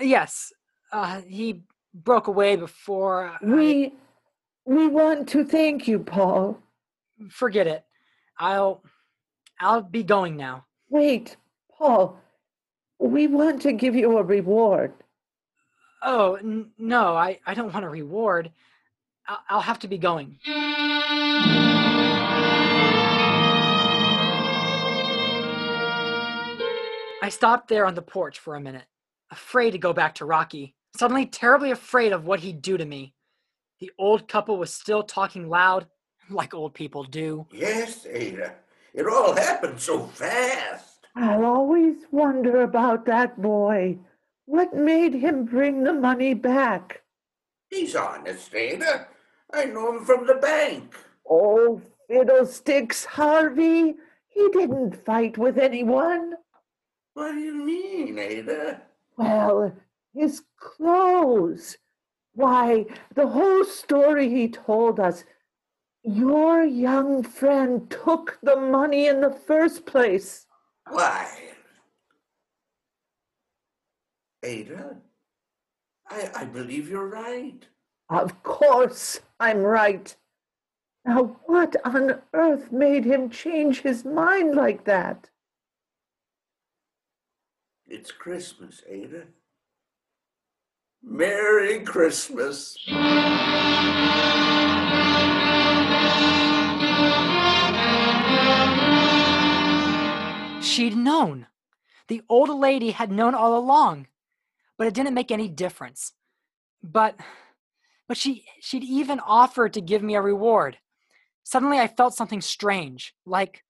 Yes, 0.00 0.52
uh, 0.92 1.20
he 1.20 1.62
broke 1.94 2.26
away 2.26 2.56
before. 2.56 3.28
I- 3.28 3.38
We, 3.40 3.92
we 4.64 4.88
want 4.88 5.28
to 5.28 5.44
thank 5.44 5.86
you, 5.86 6.00
Paul. 6.00 6.60
forget 7.30 7.68
it. 7.68 7.84
I'll, 8.38 8.82
I'll 9.60 9.82
be 9.82 10.02
going 10.02 10.36
now. 10.36 10.64
Wait, 10.90 11.36
Paul, 11.70 12.18
we 12.98 13.28
want 13.28 13.62
to 13.62 13.72
give 13.72 13.94
you 13.94 14.18
a 14.18 14.24
reward. 14.24 14.92
Oh 16.02 16.34
n- 16.34 16.70
no, 16.78 17.16
I, 17.16 17.38
I 17.46 17.54
don't 17.54 17.72
want 17.72 17.84
a 17.84 17.88
reward. 17.88 18.50
I'll, 19.28 19.40
I'll 19.48 19.60
have 19.60 19.78
to 19.80 19.88
be 19.88 19.98
going. 19.98 20.38
I 27.20 27.28
stopped 27.30 27.68
there 27.68 27.84
on 27.84 27.94
the 27.94 28.02
porch 28.02 28.38
for 28.38 28.54
a 28.56 28.60
minute, 28.60 28.86
afraid 29.30 29.72
to 29.72 29.78
go 29.78 29.92
back 29.92 30.14
to 30.16 30.24
Rocky, 30.24 30.74
suddenly 30.96 31.26
terribly 31.26 31.70
afraid 31.70 32.12
of 32.12 32.24
what 32.24 32.40
he'd 32.40 32.62
do 32.62 32.78
to 32.78 32.84
me. 32.86 33.12
The 33.80 33.90
old 33.98 34.28
couple 34.28 34.56
was 34.56 34.72
still 34.72 35.02
talking 35.02 35.48
loud, 35.48 35.86
like 36.30 36.54
old 36.54 36.72
people 36.72 37.04
do. 37.04 37.46
Yes, 37.52 38.06
Ada. 38.06 38.54
It 38.94 39.06
all 39.06 39.36
happened 39.36 39.78
so 39.78 40.06
fast. 40.06 41.06
I'll 41.14 41.44
always 41.44 41.96
wonder 42.10 42.62
about 42.62 43.04
that 43.06 43.40
boy. 43.40 43.98
What 44.46 44.74
made 44.74 45.12
him 45.12 45.44
bring 45.44 45.84
the 45.84 45.92
money 45.92 46.32
back? 46.32 47.02
He's 47.68 47.94
honest, 47.94 48.54
Ada. 48.54 49.08
I 49.52 49.64
know 49.64 49.96
him 49.96 50.04
from 50.04 50.26
the 50.26 50.34
bank. 50.34 50.94
Oh, 51.28 51.80
fiddlesticks, 52.08 53.04
Harvey. 53.04 53.94
He 54.28 54.48
didn't 54.50 55.04
fight 55.04 55.38
with 55.38 55.58
anyone. 55.58 56.34
What 57.14 57.32
do 57.32 57.38
you 57.38 57.54
mean, 57.54 58.18
Ada? 58.18 58.82
Well, 59.16 59.74
his 60.14 60.42
clothes. 60.58 61.76
Why, 62.34 62.86
the 63.14 63.26
whole 63.26 63.64
story 63.64 64.28
he 64.28 64.48
told 64.48 65.00
us. 65.00 65.24
Your 66.04 66.62
young 66.62 67.22
friend 67.22 67.90
took 67.90 68.38
the 68.42 68.56
money 68.56 69.06
in 69.06 69.20
the 69.20 69.32
first 69.32 69.84
place. 69.84 70.46
Why? 70.88 71.28
Ada, 74.44 74.96
I, 76.08 76.30
I 76.34 76.44
believe 76.44 76.88
you're 76.88 77.08
right. 77.08 77.66
Of 78.10 78.42
course, 78.42 79.20
I'm 79.38 79.58
right. 79.62 80.16
Now, 81.04 81.36
what 81.46 81.76
on 81.84 82.20
earth 82.32 82.72
made 82.72 83.04
him 83.04 83.30
change 83.30 83.80
his 83.82 84.04
mind 84.04 84.54
like 84.54 84.84
that? 84.84 85.30
It's 87.86 88.10
Christmas, 88.10 88.82
Ada. 88.88 89.24
Merry 91.02 91.80
Christmas. 91.80 92.76
She'd 100.62 100.96
known. 100.96 101.46
The 102.08 102.22
old 102.28 102.50
lady 102.50 102.90
had 102.90 103.10
known 103.12 103.34
all 103.34 103.56
along, 103.56 104.06
but 104.76 104.86
it 104.86 104.94
didn't 104.94 105.14
make 105.14 105.30
any 105.30 105.48
difference. 105.48 106.14
But 106.82 107.16
but 108.08 108.16
she 108.16 108.44
she'd 108.60 108.82
even 108.82 109.20
offered 109.20 109.74
to 109.74 109.80
give 109.80 110.02
me 110.02 110.14
a 110.16 110.22
reward. 110.22 110.78
Suddenly 111.44 111.78
I 111.78 111.86
felt 111.86 112.14
something 112.14 112.40
strange, 112.40 113.14
like 113.24 113.62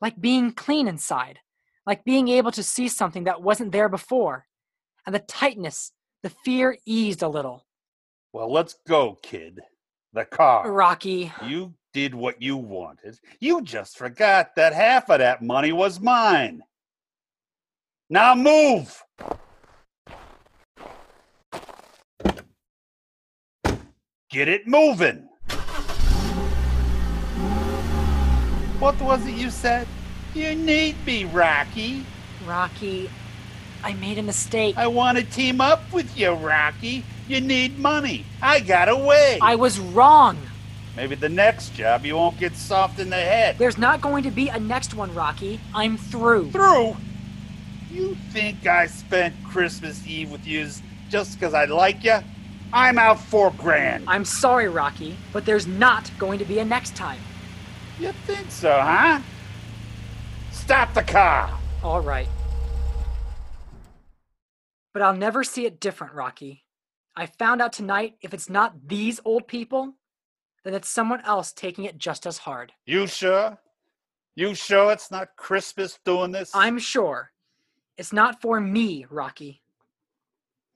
like 0.00 0.20
being 0.20 0.52
clean 0.52 0.88
inside, 0.88 1.40
like 1.84 2.04
being 2.04 2.28
able 2.28 2.52
to 2.52 2.62
see 2.62 2.88
something 2.88 3.24
that 3.24 3.42
wasn't 3.42 3.72
there 3.72 3.88
before. 3.88 4.46
And 5.04 5.14
the 5.14 5.20
tightness, 5.20 5.92
the 6.22 6.30
fear 6.30 6.78
eased 6.86 7.22
a 7.22 7.28
little. 7.28 7.66
Well, 8.32 8.52
let's 8.52 8.76
go, 8.86 9.18
kid. 9.22 9.60
The 10.12 10.24
car. 10.24 10.70
Rocky, 10.70 11.32
You 11.44 11.74
did 11.92 12.14
what 12.14 12.40
you 12.40 12.56
wanted. 12.56 13.18
You 13.40 13.62
just 13.62 13.98
forgot 13.98 14.54
that 14.56 14.72
half 14.72 15.10
of 15.10 15.18
that 15.18 15.42
money 15.42 15.72
was 15.72 16.00
mine. 16.00 16.62
Now 18.10 18.34
move! 18.34 19.02
Get 24.30 24.46
it 24.46 24.66
moving! 24.66 25.26
What 28.78 29.00
was 29.00 29.26
it 29.26 29.34
you 29.34 29.48
said? 29.48 29.88
You 30.34 30.54
need 30.54 30.96
me, 31.06 31.24
Rocky. 31.24 32.04
Rocky, 32.46 33.08
I 33.82 33.94
made 33.94 34.18
a 34.18 34.22
mistake. 34.22 34.76
I 34.76 34.86
want 34.86 35.16
to 35.16 35.24
team 35.24 35.62
up 35.62 35.90
with 35.94 36.14
you, 36.14 36.32
Rocky. 36.32 37.04
You 37.26 37.40
need 37.40 37.78
money. 37.78 38.26
I 38.42 38.60
got 38.60 38.90
away. 38.90 39.38
I 39.40 39.54
was 39.54 39.80
wrong. 39.80 40.36
Maybe 40.94 41.14
the 41.14 41.30
next 41.30 41.72
job 41.72 42.04
you 42.04 42.16
won't 42.16 42.38
get 42.38 42.54
soft 42.54 42.98
in 42.98 43.08
the 43.08 43.16
head. 43.16 43.56
There's 43.56 43.78
not 43.78 44.02
going 44.02 44.24
to 44.24 44.30
be 44.30 44.50
a 44.50 44.60
next 44.60 44.94
one, 44.94 45.14
Rocky. 45.14 45.58
I'm 45.74 45.96
through. 45.96 46.50
through. 46.50 46.98
You 47.90 48.14
think 48.32 48.66
I 48.66 48.88
spent 48.88 49.34
Christmas 49.42 50.06
Eve 50.06 50.30
with 50.30 50.46
you 50.46 50.68
just 51.08 51.40
because 51.40 51.54
I 51.54 51.64
like 51.64 52.04
you? 52.04 52.18
I'm 52.72 52.98
out 52.98 53.18
four 53.18 53.50
grand. 53.52 54.04
I'm 54.06 54.24
sorry, 54.24 54.68
Rocky, 54.68 55.16
but 55.32 55.46
there's 55.46 55.66
not 55.66 56.10
going 56.18 56.38
to 56.38 56.44
be 56.44 56.58
a 56.58 56.64
next 56.64 56.94
time. 56.94 57.20
You 57.98 58.12
think 58.26 58.50
so, 58.50 58.70
huh? 58.70 59.20
Stop 60.52 60.92
the 60.92 61.02
car. 61.02 61.50
All 61.82 62.00
right. 62.00 62.28
But 64.92 65.02
I'll 65.02 65.16
never 65.16 65.42
see 65.44 65.64
it 65.64 65.80
different, 65.80 66.12
Rocky. 66.12 66.64
I 67.16 67.26
found 67.26 67.62
out 67.62 67.72
tonight 67.72 68.16
if 68.20 68.34
it's 68.34 68.50
not 68.50 68.86
these 68.86 69.18
old 69.24 69.48
people, 69.48 69.94
then 70.64 70.74
it's 70.74 70.88
someone 70.88 71.22
else 71.24 71.52
taking 71.52 71.84
it 71.84 71.98
just 71.98 72.26
as 72.26 72.38
hard. 72.38 72.72
You 72.84 73.06
sure? 73.06 73.58
You 74.34 74.54
sure 74.54 74.92
it's 74.92 75.10
not 75.10 75.36
Christmas 75.36 75.98
doing 76.04 76.32
this? 76.32 76.50
I'm 76.54 76.78
sure. 76.78 77.32
It's 77.96 78.12
not 78.12 78.40
for 78.40 78.60
me, 78.60 79.06
Rocky. 79.10 79.62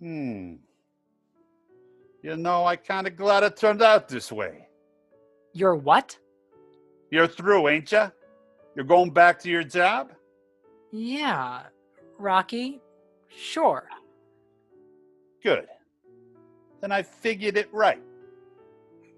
Hmm. 0.01 0.55
You 2.23 2.37
know, 2.37 2.65
I 2.65 2.77
kind 2.77 3.07
of 3.09 3.17
glad 3.17 3.43
it 3.43 3.57
turned 3.57 3.83
out 3.83 4.09
this 4.09 4.31
way. 4.31 4.69
You're 5.53 5.75
what? 5.75 6.17
You're 7.11 7.27
through, 7.27 7.69
ain't 7.69 7.91
you? 7.91 8.11
You're 8.77 8.85
going 8.85 9.11
back 9.11 9.41
to 9.41 9.51
your 9.51 9.65
job? 9.65 10.13
Yeah, 10.93 11.65
Rocky. 12.19 12.81
Sure. 13.29 13.89
Good. 15.43 15.67
Then 16.81 16.93
I 16.93 17.03
figured 17.03 17.57
it 17.57 17.69
right. 17.73 18.03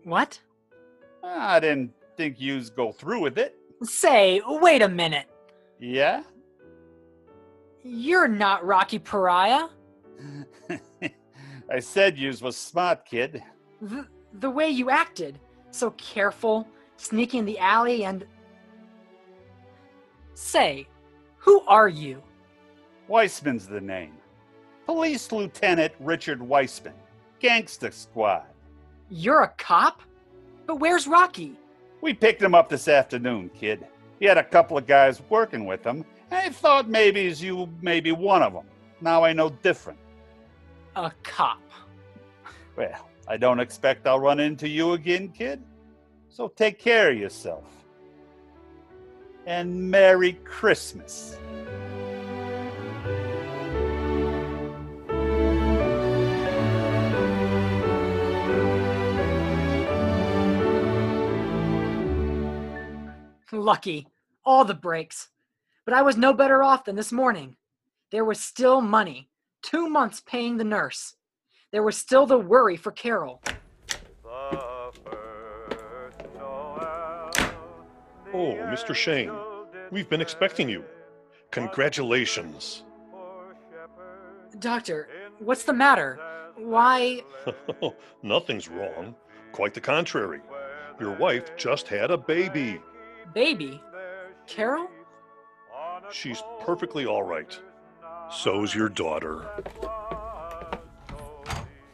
What? 0.05 0.40
I 1.23 1.61
didn't 1.61 1.93
think 2.17 2.40
you'd 2.40 2.75
go 2.75 2.90
through 2.90 3.21
with 3.21 3.38
it. 3.38 3.55
Say, 3.83 4.40
wait 4.47 4.83
a 4.83 4.88
minute. 4.88 5.27
Yeah? 5.79 6.23
You're 7.83 8.29
not 8.29 8.64
Rocky 8.64 8.99
Pariah. 8.99 9.69
I 11.70 11.81
said 11.81 12.18
yous 12.18 12.42
was 12.42 12.57
smart, 12.57 13.05
kid. 13.05 13.42
The, 13.81 14.07
the 14.40 14.50
way 14.50 14.68
you 14.68 14.90
acted, 14.90 15.38
so 15.70 15.90
careful, 15.92 16.68
sneaking 16.96 17.40
in 17.40 17.46
the 17.46 17.59
alley, 17.59 18.05
and. 18.05 18.27
Say, 20.35 20.87
who 21.38 21.61
are 21.66 21.88
you? 21.88 22.22
Weissman's 23.09 23.66
the 23.66 23.81
name. 23.81 24.14
Police 24.87 25.31
Lieutenant 25.31 25.92
Richard 26.00 26.42
Weissman. 26.42 26.94
Gangster 27.38 27.90
Squad. 27.90 28.44
You're 29.11 29.42
a 29.42 29.48
cop? 29.59 30.03
But 30.66 30.77
where's 30.77 31.07
Rocky? 31.07 31.57
We 32.00 32.14
picked 32.14 32.42
him 32.42 32.55
up 32.55 32.68
this 32.68 32.88
afternoon, 32.88 33.50
kid. 33.55 33.87
He 34.18 34.27
had 34.27 34.38
a 34.38 34.44
couple 34.44 34.79
of 34.79 34.87
guys 34.87 35.20
working 35.29 35.66
with 35.66 35.85
him. 35.85 36.05
I 36.31 36.48
thought 36.48 36.88
maybe 36.88 37.22
you 37.22 37.68
may 37.83 38.00
be 38.00 38.12
one 38.12 38.42
of 38.42 38.55
them. 38.55 38.64
Now 39.00 39.22
I 39.24 39.33
know 39.33 39.50
different. 39.50 39.98
A 40.96 41.11
cop. 41.22 41.61
Well, 42.76 43.09
I 43.26 43.37
don't 43.37 43.59
expect 43.59 44.07
I'll 44.07 44.20
run 44.20 44.38
into 44.38 44.68
you 44.68 44.92
again, 44.92 45.28
kid. 45.28 45.62
So 46.28 46.48
take 46.48 46.78
care 46.78 47.11
of 47.11 47.18
yourself. 47.18 47.64
And 49.46 49.90
Merry 49.90 50.35
Christmas. 50.44 51.37
Lucky. 63.52 64.07
All 64.44 64.64
the 64.64 64.74
breaks. 64.74 65.28
But 65.85 65.94
I 65.94 66.02
was 66.02 66.16
no 66.16 66.33
better 66.33 66.62
off 66.62 66.85
than 66.85 66.96
this 66.96 67.12
morning. 67.12 67.57
There 68.11 68.24
was 68.24 68.40
still 68.40 68.80
money. 68.80 69.30
Two 69.64 69.88
months 69.88 70.20
paying 70.20 70.59
the 70.59 70.64
nurse. 70.64 71.16
There 71.72 71.83
was 71.83 71.96
still 71.96 72.27
the 72.27 72.38
worry 72.38 72.77
for 72.77 72.92
Carole. 72.92 73.40
The 74.22 74.92
first 75.03 76.18
Noel, 76.35 77.31
Oh, 78.35 78.55
Mr. 78.68 78.94
Shane, 78.94 79.33
we've 79.90 80.09
been 80.11 80.20
expecting 80.20 80.68
you. 80.68 80.85
Congratulations. 81.50 82.83
Doctor, 84.59 85.09
what's 85.38 85.64
the 85.64 85.72
matter? 85.72 86.20
Why? 86.57 87.22
Nothing's 88.22 88.68
wrong. 88.68 89.14
Quite 89.53 89.72
the 89.72 89.81
contrary. 89.81 90.40
Your 91.00 91.16
wife 91.16 91.57
just 91.57 91.88
had 91.88 92.11
a 92.11 92.18
baby. 92.18 92.83
Baby? 93.33 93.81
Carole? 94.46 94.90
She's 96.12 96.42
perfectly 96.61 97.07
all 97.07 97.22
right. 97.22 97.59
So's 98.31 98.75
your 98.75 98.89
daughter. 98.89 99.47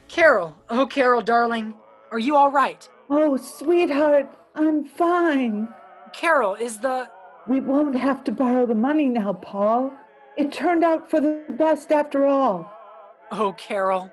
Carole, 0.09 0.57
oh, 0.69 0.87
Carole, 0.87 1.23
darling, 1.23 1.75
are 2.11 2.19
you 2.19 2.37
all 2.37 2.51
right? 2.51 2.89
Oh, 3.09 3.37
sweetheart, 3.37 4.29
I'm 4.55 4.85
fine. 4.85 5.69
Carole, 6.13 6.55
is 6.55 6.79
the. 6.79 7.09
We 7.47 7.61
won't 7.61 7.97
have 7.97 8.25
to 8.25 8.33
borrow 8.33 8.67
the 8.67 8.75
money 8.75 9.09
now, 9.09 9.33
Paul. 9.33 9.93
It 10.37 10.53
turned 10.53 10.85
out 10.85 11.11
for 11.11 11.21
the 11.21 11.45
best 11.51 11.91
after 11.93 12.27
all. 12.27 12.73
Oh, 13.31 13.53
Carole. 13.55 14.11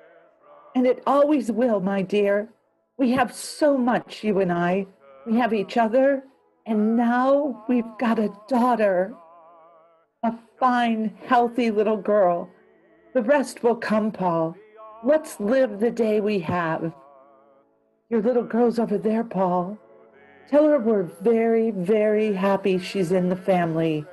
And 0.75 0.85
it 0.85 1.03
always 1.07 1.51
will, 1.51 1.79
my 1.79 2.01
dear. 2.01 2.49
We 2.97 3.11
have 3.11 3.33
so 3.33 3.77
much, 3.77 4.23
you 4.23 4.39
and 4.39 4.51
I. 4.51 4.87
We 5.25 5.37
have 5.37 5.53
each 5.53 5.77
other, 5.77 6.23
and 6.65 6.95
now 6.95 7.65
we've 7.67 7.97
got 7.99 8.19
a 8.19 8.33
daughter. 8.47 9.13
Fine, 10.59 11.15
healthy 11.25 11.69
little 11.69 11.97
girl. 11.97 12.49
The 13.13 13.21
rest 13.21 13.61
will 13.61 13.75
come, 13.75 14.11
Paul. 14.11 14.55
Let's 15.03 15.39
live 15.39 15.79
the 15.79 15.91
day 15.91 16.19
we 16.19 16.39
have. 16.39 16.93
Your 18.09 18.23
little 18.23 18.43
girl's 18.43 18.79
over 18.79 18.97
there, 18.97 19.23
Paul. 19.23 19.77
Tell 20.49 20.63
her 20.63 20.79
we're 20.79 21.03
very, 21.21 21.69
very 21.69 22.33
happy 22.33 22.79
she's 22.79 23.11
in 23.11 23.29
the 23.29 23.35
family. 23.35 24.03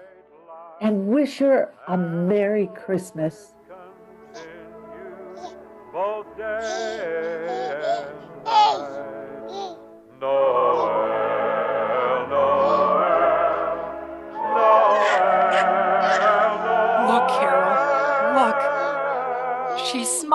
And 0.83 1.07
wish 1.07 1.38
her 1.38 1.72
a 1.88 1.96
Merry 1.96 2.68
Christmas. 2.74 3.54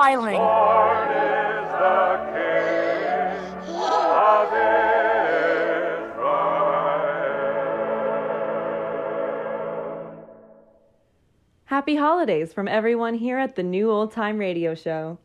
Smiling. 0.09 0.41
Happy 11.65 11.95
holidays 11.95 12.51
from 12.51 12.67
everyone 12.67 13.13
here 13.13 13.37
at 13.37 13.55
the 13.55 13.61
New 13.61 13.91
Old 13.91 14.11
Time 14.11 14.39
Radio 14.39 14.73
Show. 14.73 15.19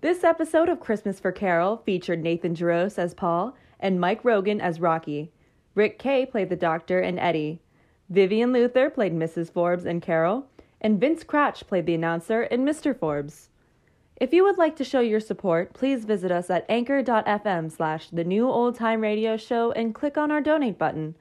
This 0.00 0.24
episode 0.24 0.68
of 0.68 0.80
Christmas 0.80 1.20
for 1.20 1.30
Carole 1.30 1.76
featured 1.76 2.20
Nathan 2.20 2.56
Jarosz 2.56 2.98
as 2.98 3.14
Paul 3.14 3.56
and 3.78 4.00
Mike 4.00 4.24
Rogan 4.24 4.60
as 4.60 4.80
Rocky. 4.80 5.30
Rick 5.76 6.00
Kay 6.00 6.26
played 6.26 6.48
the 6.48 6.56
Doctor 6.56 6.98
and 6.98 7.20
Eddie. 7.20 7.60
Vivian 8.10 8.52
Luther 8.52 8.90
played 8.90 9.14
Mrs. 9.14 9.52
Forbes 9.52 9.84
and 9.86 10.02
Carole, 10.02 10.48
and 10.80 11.00
Vince 11.00 11.22
Kracht 11.22 11.68
played 11.68 11.86
the 11.86 11.94
announcer 11.94 12.42
and 12.42 12.66
Mr. 12.66 12.98
Forbes. 12.98 13.50
If 14.16 14.32
you 14.32 14.44
would 14.44 14.58
like 14.58 14.76
to 14.76 14.84
show 14.84 15.00
your 15.00 15.18
support, 15.18 15.72
please 15.72 16.04
visit 16.04 16.30
us 16.30 16.48
at 16.48 16.64
anchor.fm 16.68 17.72
slash 17.72 18.10
the 18.10 18.22
new 18.22 18.48
old 18.48 18.76
time 18.76 19.00
radio 19.00 19.36
show 19.36 19.72
and 19.72 19.92
click 19.92 20.16
on 20.16 20.30
our 20.30 20.40
donate 20.40 20.78
button. 20.78 21.16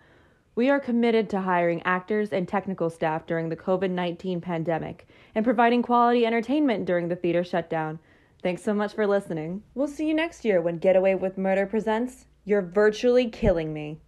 We 0.53 0.69
are 0.69 0.79
committed 0.79 1.27
to 1.31 1.41
hiring 1.41 1.81
actors 1.83 2.29
and 2.29 2.47
technical 2.47 2.91
staff 2.91 3.25
during 3.25 3.49
the 3.49 3.55
COVID 3.55 3.89
19 3.89 4.41
pandemic 4.41 5.07
and 5.33 5.43
providing 5.43 5.81
quality 5.81 6.23
entertainment 6.23 6.85
during 6.85 7.07
the 7.07 7.15
theater 7.15 7.43
shutdown. 7.43 7.97
Thanks 8.43 8.61
so 8.61 8.75
much 8.75 8.93
for 8.93 9.07
listening. 9.07 9.63
We'll 9.73 9.87
see 9.87 10.07
you 10.07 10.13
next 10.13 10.45
year 10.45 10.61
when 10.61 10.77
Getaway 10.77 11.15
with 11.15 11.35
Murder 11.35 11.65
presents 11.65 12.25
You're 12.45 12.61
Virtually 12.61 13.27
Killing 13.27 13.73
Me. 13.73 14.01